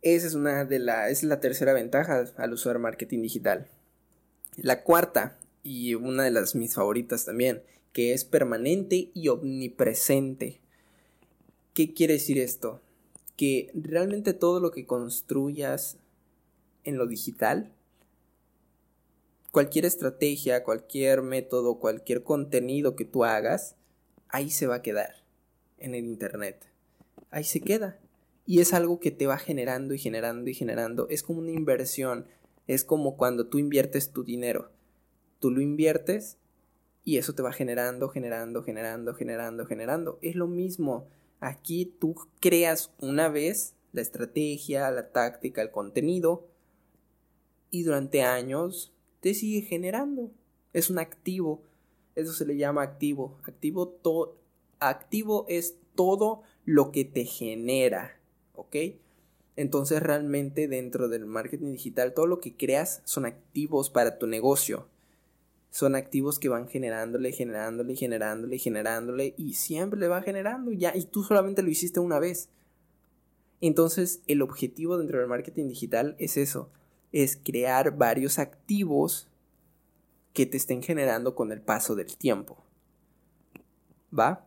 esa 0.02 0.26
es 0.26 0.34
una 0.34 0.64
de 0.64 0.78
la, 0.78 1.08
es 1.08 1.22
la 1.22 1.40
tercera 1.40 1.72
ventaja 1.72 2.24
al 2.36 2.52
usar 2.52 2.78
marketing 2.78 3.22
digital. 3.22 3.68
La 4.56 4.82
cuarta, 4.82 5.38
y 5.62 5.94
una 5.94 6.24
de 6.24 6.32
las 6.32 6.54
mis 6.54 6.74
favoritas 6.74 7.24
también, 7.24 7.62
que 7.92 8.12
es 8.12 8.24
permanente 8.24 9.10
y 9.14 9.28
omnipresente. 9.28 10.60
¿Qué 11.74 11.92
quiere 11.92 12.14
decir 12.14 12.38
esto? 12.38 12.80
Que 13.36 13.70
realmente 13.74 14.32
todo 14.32 14.60
lo 14.60 14.70
que 14.70 14.86
construyas 14.86 15.98
en 16.84 16.98
lo 16.98 17.06
digital, 17.06 17.72
cualquier 19.50 19.84
estrategia, 19.84 20.64
cualquier 20.64 21.22
método, 21.22 21.78
cualquier 21.78 22.24
contenido 22.24 22.96
que 22.96 23.04
tú 23.04 23.24
hagas, 23.24 23.76
ahí 24.28 24.50
se 24.50 24.66
va 24.66 24.76
a 24.76 24.82
quedar 24.82 25.24
en 25.78 25.94
el 25.94 26.04
Internet. 26.04 26.66
Ahí 27.30 27.44
se 27.44 27.60
queda. 27.60 27.98
Y 28.46 28.60
es 28.60 28.72
algo 28.72 28.98
que 28.98 29.10
te 29.10 29.26
va 29.26 29.38
generando 29.38 29.94
y 29.94 29.98
generando 29.98 30.50
y 30.50 30.54
generando. 30.54 31.08
Es 31.08 31.22
como 31.22 31.40
una 31.40 31.52
inversión. 31.52 32.26
Es 32.66 32.84
como 32.84 33.16
cuando 33.16 33.46
tú 33.46 33.58
inviertes 33.58 34.10
tu 34.10 34.24
dinero. 34.24 34.72
Tú 35.38 35.50
lo 35.50 35.60
inviertes 35.60 36.38
y 37.04 37.18
eso 37.18 37.34
te 37.34 37.42
va 37.42 37.52
generando, 37.52 38.08
generando, 38.08 38.62
generando, 38.62 39.14
generando, 39.14 39.66
generando. 39.66 40.18
Es 40.22 40.36
lo 40.36 40.46
mismo. 40.46 41.08
Aquí 41.40 41.94
tú 41.98 42.14
creas 42.40 42.92
una 43.00 43.28
vez 43.28 43.74
la 43.92 44.00
estrategia, 44.00 44.90
la 44.90 45.10
táctica, 45.10 45.62
el 45.62 45.70
contenido 45.70 46.46
y 47.70 47.82
durante 47.82 48.22
años 48.22 48.92
te 49.20 49.34
sigue 49.34 49.62
generando. 49.62 50.30
Es 50.72 50.90
un 50.90 50.98
activo. 50.98 51.62
Eso 52.14 52.32
se 52.32 52.46
le 52.46 52.56
llama 52.56 52.82
activo. 52.82 53.38
Activo, 53.44 53.88
to 53.88 54.36
activo 54.78 55.46
es 55.48 55.76
todo 55.94 56.42
lo 56.64 56.92
que 56.92 57.04
te 57.04 57.24
genera. 57.24 58.18
¿ok? 58.54 58.76
Entonces 59.56 60.02
realmente 60.02 60.68
dentro 60.68 61.08
del 61.08 61.26
marketing 61.26 61.72
digital 61.72 62.14
todo 62.14 62.26
lo 62.26 62.40
que 62.40 62.56
creas 62.56 63.02
son 63.04 63.26
activos 63.26 63.90
para 63.90 64.18
tu 64.18 64.26
negocio. 64.26 64.86
Son 65.72 65.96
activos 65.96 66.38
que 66.38 66.50
van 66.50 66.68
generándole, 66.68 67.32
generándole, 67.32 67.96
generándole, 67.96 68.58
generándole 68.58 69.34
y 69.38 69.54
siempre 69.54 69.98
le 69.98 70.06
va 70.06 70.20
generando 70.22 70.70
ya 70.70 70.94
y 70.94 71.06
tú 71.06 71.24
solamente 71.24 71.62
lo 71.62 71.70
hiciste 71.70 71.98
una 71.98 72.18
vez. 72.18 72.50
Entonces 73.60 74.20
el 74.26 74.42
objetivo 74.42 74.98
dentro 74.98 75.18
del 75.18 75.28
marketing 75.28 75.68
digital 75.68 76.14
es 76.18 76.36
eso, 76.36 76.70
es 77.10 77.38
crear 77.42 77.96
varios 77.96 78.38
activos 78.38 79.28
que 80.34 80.44
te 80.46 80.58
estén 80.58 80.82
generando 80.82 81.34
con 81.34 81.52
el 81.52 81.62
paso 81.62 81.94
del 81.94 82.16
tiempo. 82.16 82.62
¿Va? 84.16 84.44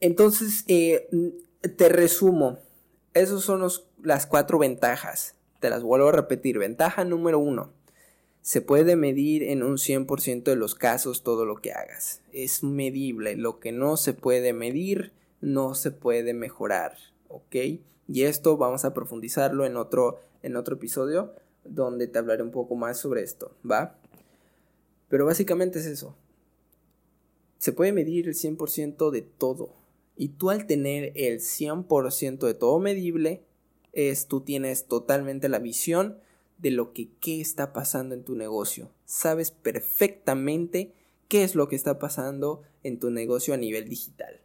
Entonces, 0.00 0.64
eh, 0.68 1.08
te 1.78 1.88
resumo. 1.88 2.58
Esas 3.14 3.40
son 3.40 3.66
las 4.02 4.26
cuatro 4.26 4.58
ventajas. 4.58 5.34
Te 5.60 5.70
las 5.70 5.82
vuelvo 5.82 6.08
a 6.08 6.12
repetir. 6.12 6.58
Ventaja 6.58 7.04
número 7.04 7.38
uno. 7.38 7.72
Se 8.44 8.60
puede 8.60 8.94
medir 8.94 9.42
en 9.42 9.62
un 9.62 9.78
100% 9.78 10.42
de 10.42 10.54
los 10.54 10.74
casos 10.74 11.22
todo 11.22 11.46
lo 11.46 11.56
que 11.56 11.72
hagas. 11.72 12.20
Es 12.30 12.62
medible. 12.62 13.36
Lo 13.36 13.58
que 13.58 13.72
no 13.72 13.96
se 13.96 14.12
puede 14.12 14.52
medir 14.52 15.12
no 15.40 15.74
se 15.74 15.92
puede 15.92 16.34
mejorar. 16.34 16.94
¿Ok? 17.28 17.56
Y 18.06 18.24
esto 18.24 18.58
vamos 18.58 18.84
a 18.84 18.92
profundizarlo 18.92 19.64
en 19.64 19.78
otro, 19.78 20.20
en 20.42 20.56
otro 20.56 20.74
episodio 20.74 21.32
donde 21.64 22.06
te 22.06 22.18
hablaré 22.18 22.42
un 22.42 22.50
poco 22.50 22.74
más 22.74 22.98
sobre 22.98 23.22
esto. 23.22 23.56
¿Va? 23.68 23.96
Pero 25.08 25.24
básicamente 25.24 25.78
es 25.78 25.86
eso. 25.86 26.14
Se 27.56 27.72
puede 27.72 27.92
medir 27.92 28.28
el 28.28 28.34
100% 28.34 29.10
de 29.10 29.22
todo 29.22 29.70
y 30.18 30.28
tú 30.28 30.50
al 30.50 30.66
tener 30.66 31.12
el 31.14 31.40
100% 31.40 32.46
de 32.46 32.52
todo 32.52 32.78
medible, 32.78 33.42
es 33.94 34.26
tú 34.26 34.42
tienes 34.42 34.84
totalmente 34.84 35.48
la 35.48 35.60
visión 35.60 36.18
de 36.58 36.70
lo 36.70 36.92
que 36.92 37.08
qué 37.20 37.40
está 37.40 37.72
pasando 37.72 38.14
en 38.14 38.24
tu 38.24 38.34
negocio. 38.34 38.90
Sabes 39.04 39.50
perfectamente 39.50 40.92
qué 41.28 41.44
es 41.44 41.54
lo 41.54 41.68
que 41.68 41.76
está 41.76 41.98
pasando 41.98 42.62
en 42.82 42.98
tu 42.98 43.10
negocio 43.10 43.54
a 43.54 43.58
nivel 43.58 43.88
digital. 43.88 44.40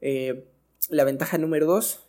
Eh, 0.00 0.46
la 0.88 1.04
ventaja 1.04 1.38
número 1.38 1.66
2 1.66 2.00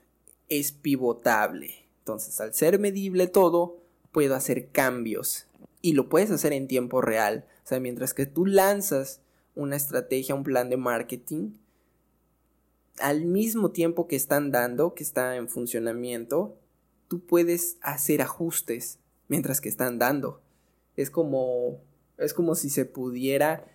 es 0.49 0.71
pivotable. 0.71 1.85
Entonces, 1.99 2.39
al 2.39 2.53
ser 2.53 2.77
medible 2.79 3.27
todo, 3.27 3.77
puedo 4.11 4.35
hacer 4.35 4.69
cambios 4.69 5.47
y 5.81 5.93
lo 5.93 6.09
puedes 6.09 6.31
hacer 6.31 6.53
en 6.53 6.67
tiempo 6.67 7.01
real. 7.01 7.45
O 7.63 7.67
sea, 7.67 7.79
mientras 7.79 8.13
que 8.13 8.25
tú 8.25 8.45
lanzas 8.45 9.21
una 9.55 9.75
estrategia, 9.75 10.35
un 10.35 10.43
plan 10.43 10.69
de 10.69 10.77
marketing, 10.77 11.51
al 12.99 13.25
mismo 13.25 13.71
tiempo 13.71 14.07
que 14.07 14.15
están 14.15 14.51
dando, 14.51 14.93
que 14.93 15.03
está 15.03 15.35
en 15.35 15.49
funcionamiento, 15.49 16.57
tú 17.07 17.25
puedes 17.25 17.77
hacer 17.81 18.21
ajustes 18.21 18.99
mientras 19.27 19.61
que 19.61 19.69
están 19.69 19.99
dando. 19.99 20.41
Es 20.95 21.09
como, 21.09 21.81
es 22.17 22.33
como 22.33 22.55
si 22.55 22.69
se 22.69 22.85
pudiera 22.85 23.65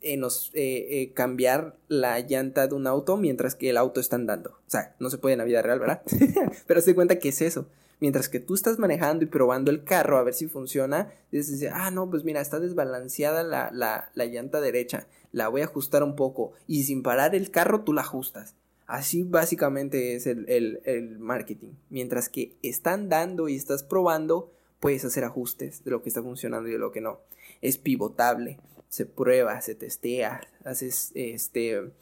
eh, 0.00 0.20
eh, 0.54 1.12
cambiar 1.12 1.76
la 1.88 2.20
llanta 2.20 2.68
de 2.68 2.74
un 2.74 2.86
auto 2.86 3.16
mientras 3.16 3.56
que 3.56 3.70
el 3.70 3.76
auto 3.76 4.00
está 4.00 4.16
andando. 4.16 4.50
O 4.50 4.70
sea, 4.70 4.94
no 5.00 5.10
se 5.10 5.18
puede 5.18 5.32
en 5.32 5.38
la 5.38 5.44
vida 5.44 5.60
real, 5.60 5.80
¿verdad? 5.80 6.02
Pero 6.66 6.80
se 6.80 6.94
cuenta 6.94 7.18
que 7.18 7.30
es 7.30 7.42
eso. 7.42 7.66
Mientras 8.00 8.28
que 8.28 8.38
tú 8.38 8.54
estás 8.54 8.78
manejando 8.78 9.24
y 9.24 9.26
probando 9.26 9.72
el 9.72 9.82
carro 9.82 10.18
a 10.18 10.22
ver 10.22 10.34
si 10.34 10.46
funciona, 10.46 11.12
dices, 11.32 11.68
ah, 11.72 11.90
no, 11.90 12.08
pues 12.08 12.22
mira, 12.22 12.40
está 12.40 12.60
desbalanceada 12.60 13.42
la, 13.42 13.70
la, 14.14 14.26
llanta 14.26 14.60
derecha, 14.60 15.08
la 15.32 15.48
voy 15.48 15.62
a 15.62 15.64
ajustar 15.64 16.04
un 16.04 16.14
poco 16.14 16.52
y 16.68 16.84
sin 16.84 17.02
parar 17.02 17.34
el 17.34 17.50
carro 17.50 17.82
tú 17.82 17.92
la 17.92 18.02
ajustas. 18.02 18.54
Así 18.88 19.22
básicamente 19.22 20.14
es 20.14 20.26
el, 20.26 20.48
el, 20.48 21.18
marketing. 21.18 21.72
Mientras 21.90 22.30
que 22.30 22.56
están 22.62 23.10
dando 23.10 23.50
y 23.50 23.54
estás 23.54 23.82
probando, 23.82 24.50
puedes 24.80 25.04
hacer 25.04 25.24
ajustes 25.24 25.84
de 25.84 25.90
lo 25.90 26.02
que 26.02 26.08
está 26.08 26.22
funcionando 26.22 26.70
y 26.70 26.72
de 26.72 26.78
lo 26.78 26.90
que 26.90 27.02
no. 27.02 27.20
Es 27.60 27.76
pivotable, 27.76 28.58
se 28.88 29.04
prueba, 29.04 29.60
se 29.60 29.74
testea, 29.74 30.40
haces 30.64 31.12
este 31.14 31.92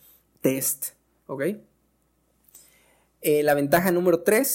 test, 0.41 0.91
¿ok? 1.27 1.43
Eh, 3.21 3.43
la 3.43 3.55
ventaja 3.55 3.91
número 3.91 4.21
3 4.21 4.55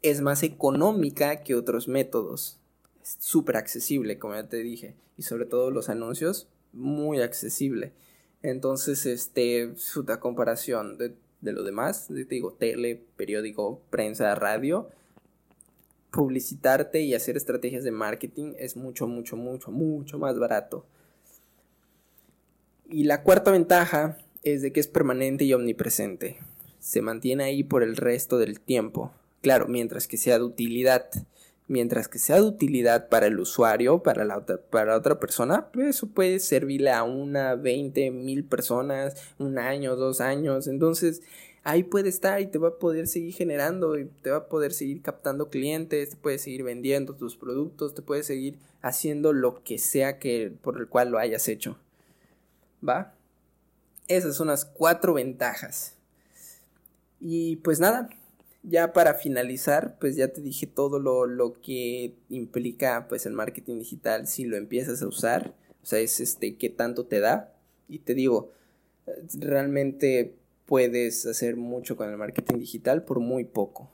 es 0.00 0.22
más 0.22 0.42
económica 0.44 1.42
que 1.42 1.54
otros 1.54 1.88
métodos. 1.88 2.58
Es 3.02 3.18
súper 3.20 3.58
accesible, 3.58 4.18
como 4.18 4.34
ya 4.34 4.48
te 4.48 4.62
dije. 4.62 4.94
Y 5.18 5.24
sobre 5.24 5.44
todo 5.44 5.70
los 5.70 5.90
anuncios, 5.90 6.48
muy 6.72 7.20
accesible. 7.20 7.92
Entonces, 8.40 9.04
este, 9.04 9.76
su 9.76 10.06
comparación 10.20 10.96
de, 10.96 11.14
de 11.40 11.52
lo 11.52 11.62
demás, 11.62 12.08
te 12.08 12.24
digo, 12.24 12.52
tele, 12.52 13.02
periódico, 13.16 13.82
prensa, 13.90 14.34
radio, 14.34 14.88
publicitarte 16.10 17.00
y 17.00 17.14
hacer 17.14 17.36
estrategias 17.36 17.84
de 17.84 17.90
marketing 17.90 18.54
es 18.58 18.76
mucho, 18.76 19.06
mucho, 19.06 19.36
mucho, 19.36 19.70
mucho 19.70 20.18
más 20.18 20.38
barato. 20.38 20.86
Y 22.88 23.04
la 23.04 23.22
cuarta 23.22 23.50
ventaja 23.50 24.18
es 24.42 24.62
de 24.62 24.72
que 24.72 24.80
es 24.80 24.88
permanente 24.88 25.44
y 25.44 25.52
omnipresente 25.52 26.38
se 26.86 27.02
mantiene 27.02 27.42
ahí 27.42 27.64
por 27.64 27.82
el 27.82 27.96
resto 27.96 28.38
del 28.38 28.60
tiempo. 28.60 29.12
Claro, 29.42 29.66
mientras 29.66 30.06
que 30.06 30.16
sea 30.16 30.38
de 30.38 30.44
utilidad. 30.44 31.10
Mientras 31.68 32.06
que 32.06 32.18
sea 32.18 32.36
de 32.36 32.42
utilidad 32.42 33.08
para 33.08 33.26
el 33.26 33.40
usuario, 33.40 34.02
para 34.02 34.24
la 34.24 34.38
otra, 34.38 34.58
para 34.58 34.96
otra 34.96 35.18
persona, 35.18 35.68
pues 35.72 35.88
eso 35.88 36.06
puede 36.06 36.38
servirle 36.38 36.90
a 36.90 37.02
una, 37.02 37.56
20 37.56 38.12
mil 38.12 38.44
personas, 38.44 39.16
un 39.38 39.58
año, 39.58 39.96
dos 39.96 40.20
años. 40.20 40.68
Entonces, 40.68 41.22
ahí 41.66 41.82
puede 41.82 42.08
estar 42.08 42.40
y 42.40 42.46
te 42.46 42.58
va 42.58 42.68
a 42.68 42.78
poder 42.78 43.08
seguir 43.08 43.34
generando 43.34 43.98
y 43.98 44.04
te 44.22 44.30
va 44.30 44.36
a 44.36 44.48
poder 44.48 44.72
seguir 44.72 45.02
captando 45.02 45.50
clientes, 45.50 46.10
te 46.10 46.16
puede 46.16 46.38
seguir 46.38 46.62
vendiendo 46.62 47.16
tus 47.16 47.36
productos, 47.36 47.92
te 47.92 48.02
puede 48.02 48.22
seguir 48.22 48.60
haciendo 48.82 49.32
lo 49.32 49.64
que 49.64 49.78
sea 49.78 50.20
que 50.20 50.52
por 50.62 50.78
el 50.78 50.86
cual 50.86 51.10
lo 51.10 51.18
hayas 51.18 51.48
hecho. 51.48 51.76
¿Va? 52.88 53.14
Esas 54.06 54.36
son 54.36 54.46
las 54.46 54.64
cuatro 54.64 55.14
ventajas. 55.14 55.96
Y 57.18 57.56
pues 57.56 57.80
nada, 57.80 58.10
ya 58.68 58.92
para 58.92 59.14
finalizar, 59.14 59.96
pues 60.00 60.16
ya 60.16 60.28
te 60.28 60.40
dije 60.40 60.66
todo 60.66 60.98
lo, 60.98 61.26
lo, 61.26 61.54
que 61.54 62.14
implica 62.28 63.06
pues 63.08 63.24
el 63.24 63.32
marketing 63.32 63.78
digital 63.78 64.26
si 64.26 64.44
lo 64.44 64.56
empiezas 64.56 65.02
a 65.02 65.06
usar. 65.06 65.54
O 65.82 65.86
sea, 65.86 66.00
es 66.00 66.18
este 66.18 66.56
qué 66.56 66.68
tanto 66.68 67.06
te 67.06 67.20
da. 67.20 67.54
Y 67.88 68.00
te 68.00 68.14
digo, 68.14 68.50
realmente 69.34 70.34
puedes 70.66 71.26
hacer 71.26 71.56
mucho 71.56 71.96
con 71.96 72.10
el 72.10 72.16
marketing 72.16 72.58
digital 72.58 73.04
por 73.04 73.20
muy 73.20 73.44
poco. 73.44 73.88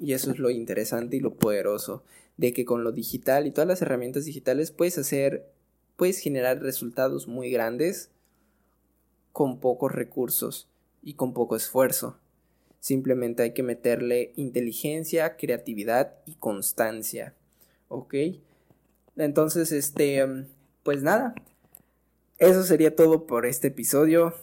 Y 0.00 0.12
eso 0.14 0.32
es 0.32 0.38
lo 0.40 0.50
interesante 0.50 1.16
y 1.16 1.20
lo 1.20 1.34
poderoso 1.34 2.02
de 2.36 2.52
que 2.52 2.64
con 2.64 2.82
lo 2.82 2.90
digital 2.90 3.46
y 3.46 3.52
todas 3.52 3.68
las 3.68 3.82
herramientas 3.82 4.24
digitales 4.24 4.72
puedes 4.72 4.98
hacer, 4.98 5.48
puedes 5.96 6.18
generar 6.18 6.60
resultados 6.60 7.28
muy 7.28 7.50
grandes 7.50 8.10
con 9.32 9.60
pocos 9.60 9.92
recursos 9.92 10.68
y 11.02 11.14
con 11.14 11.34
poco 11.34 11.54
esfuerzo. 11.54 12.18
Simplemente 12.80 13.42
hay 13.42 13.52
que 13.52 13.62
meterle 13.62 14.32
inteligencia, 14.36 15.36
creatividad 15.36 16.14
y 16.26 16.34
constancia. 16.34 17.34
¿Ok? 17.88 18.14
Entonces, 19.16 19.72
este, 19.72 20.24
pues 20.82 21.02
nada. 21.02 21.34
Eso 22.38 22.62
sería 22.62 22.94
todo 22.94 23.26
por 23.26 23.46
este 23.46 23.68
episodio. 23.68 24.34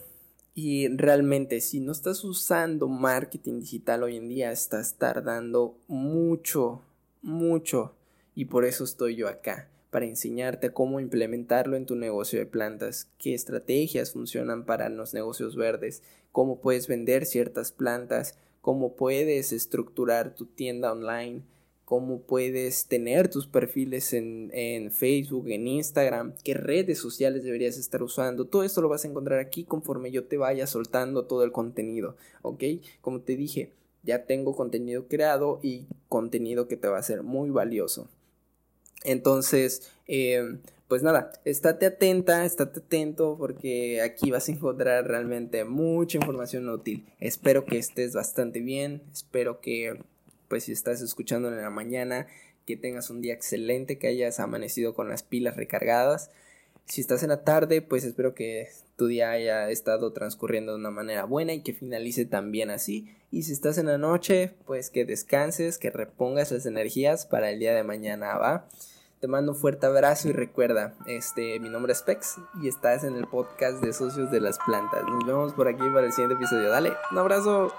Y 0.54 0.88
realmente, 0.88 1.60
si 1.60 1.80
no 1.80 1.92
estás 1.92 2.24
usando 2.24 2.88
marketing 2.88 3.60
digital 3.60 4.02
hoy 4.02 4.16
en 4.16 4.28
día, 4.28 4.52
estás 4.52 4.94
tardando 4.94 5.76
mucho, 5.86 6.82
mucho. 7.20 7.94
Y 8.34 8.46
por 8.46 8.64
eso 8.64 8.84
estoy 8.84 9.16
yo 9.16 9.28
acá, 9.28 9.68
para 9.90 10.06
enseñarte 10.06 10.72
cómo 10.72 11.00
implementarlo 11.00 11.76
en 11.76 11.84
tu 11.84 11.94
negocio 11.94 12.38
de 12.38 12.46
plantas, 12.46 13.10
qué 13.18 13.34
estrategias 13.34 14.12
funcionan 14.12 14.64
para 14.64 14.88
los 14.88 15.12
negocios 15.12 15.56
verdes, 15.56 16.02
cómo 16.36 16.60
puedes 16.60 16.86
vender 16.86 17.24
ciertas 17.24 17.72
plantas, 17.72 18.36
cómo 18.60 18.92
puedes 18.92 19.52
estructurar 19.52 20.34
tu 20.34 20.44
tienda 20.44 20.92
online, 20.92 21.40
cómo 21.86 22.20
puedes 22.20 22.88
tener 22.88 23.30
tus 23.30 23.46
perfiles 23.46 24.12
en, 24.12 24.90
Facebook, 24.92 25.48
en 25.48 25.66
Instagram, 25.66 26.34
qué 26.44 26.52
redes 26.52 26.98
sociales 26.98 27.42
deberías 27.42 27.78
estar 27.78 28.02
usando. 28.02 28.44
Todo 28.44 28.64
esto 28.64 28.82
lo 28.82 28.90
vas 28.90 29.06
a 29.06 29.08
encontrar 29.08 29.38
aquí 29.38 29.64
conforme 29.64 30.10
yo 30.10 30.24
te 30.24 30.36
vaya 30.36 30.66
soltando 30.66 31.24
todo 31.24 31.42
el 31.42 31.52
contenido, 31.52 32.16
¿ok? 32.42 32.64
Como 33.00 33.22
te 33.22 33.34
dije, 33.34 33.72
ya 34.02 34.26
tengo 34.26 34.54
contenido 34.54 35.08
creado 35.08 35.58
y 35.62 35.86
contenido 36.10 36.68
que 36.68 36.76
te 36.76 36.88
va 36.88 36.98
a 36.98 37.02
ser 37.02 37.22
muy 37.22 37.48
valioso. 37.48 38.08
Entonces, 39.04 39.90
eh, 40.06 40.58
pues 40.88 41.02
nada, 41.02 41.32
estate 41.44 41.86
atenta, 41.86 42.44
estate 42.44 42.78
atento 42.78 43.36
porque 43.38 44.00
aquí 44.02 44.30
vas 44.30 44.48
a 44.48 44.52
encontrar 44.52 45.06
realmente 45.06 45.64
mucha 45.64 46.18
información 46.18 46.68
útil. 46.68 47.06
Espero 47.18 47.64
que 47.64 47.78
estés 47.78 48.14
bastante 48.14 48.60
bien, 48.60 49.02
espero 49.12 49.60
que 49.60 49.98
pues 50.48 50.64
si 50.64 50.72
estás 50.72 51.02
escuchando 51.02 51.48
en 51.48 51.60
la 51.60 51.70
mañana, 51.70 52.28
que 52.66 52.76
tengas 52.76 53.10
un 53.10 53.20
día 53.20 53.34
excelente, 53.34 53.98
que 53.98 54.08
hayas 54.08 54.38
amanecido 54.40 54.94
con 54.94 55.08
las 55.08 55.22
pilas 55.22 55.56
recargadas. 55.56 56.30
Si 56.84 57.00
estás 57.00 57.24
en 57.24 57.30
la 57.30 57.42
tarde, 57.42 57.82
pues 57.82 58.04
espero 58.04 58.34
que 58.34 58.68
tu 58.96 59.08
día 59.08 59.30
haya 59.30 59.70
estado 59.70 60.12
transcurriendo 60.12 60.72
de 60.72 60.78
una 60.78 60.90
manera 60.90 61.24
buena 61.24 61.52
y 61.52 61.62
que 61.62 61.74
finalice 61.74 62.26
también 62.26 62.70
así. 62.70 63.12
Y 63.32 63.42
si 63.42 63.52
estás 63.52 63.78
en 63.78 63.86
la 63.86 63.98
noche, 63.98 64.54
pues 64.66 64.90
que 64.90 65.04
descanses, 65.04 65.78
que 65.78 65.90
repongas 65.90 66.52
las 66.52 66.64
energías 66.64 67.26
para 67.26 67.50
el 67.50 67.58
día 67.58 67.74
de 67.74 67.82
mañana, 67.82 68.36
¿va? 68.36 68.68
Te 69.20 69.28
mando 69.28 69.52
un 69.52 69.58
fuerte 69.58 69.86
abrazo 69.86 70.28
y 70.28 70.32
recuerda, 70.32 70.94
este, 71.06 71.58
mi 71.58 71.70
nombre 71.70 71.94
es 71.94 72.02
Pex 72.02 72.36
y 72.60 72.68
estás 72.68 73.02
en 73.02 73.16
el 73.16 73.26
podcast 73.26 73.82
de 73.82 73.94
Socios 73.94 74.30
de 74.30 74.40
las 74.40 74.58
Plantas. 74.58 75.04
Nos 75.04 75.26
vemos 75.26 75.52
por 75.54 75.68
aquí 75.68 75.88
para 75.88 76.06
el 76.06 76.12
siguiente 76.12 76.34
episodio. 76.34 76.68
Dale, 76.68 76.92
un 77.10 77.18
abrazo. 77.18 77.72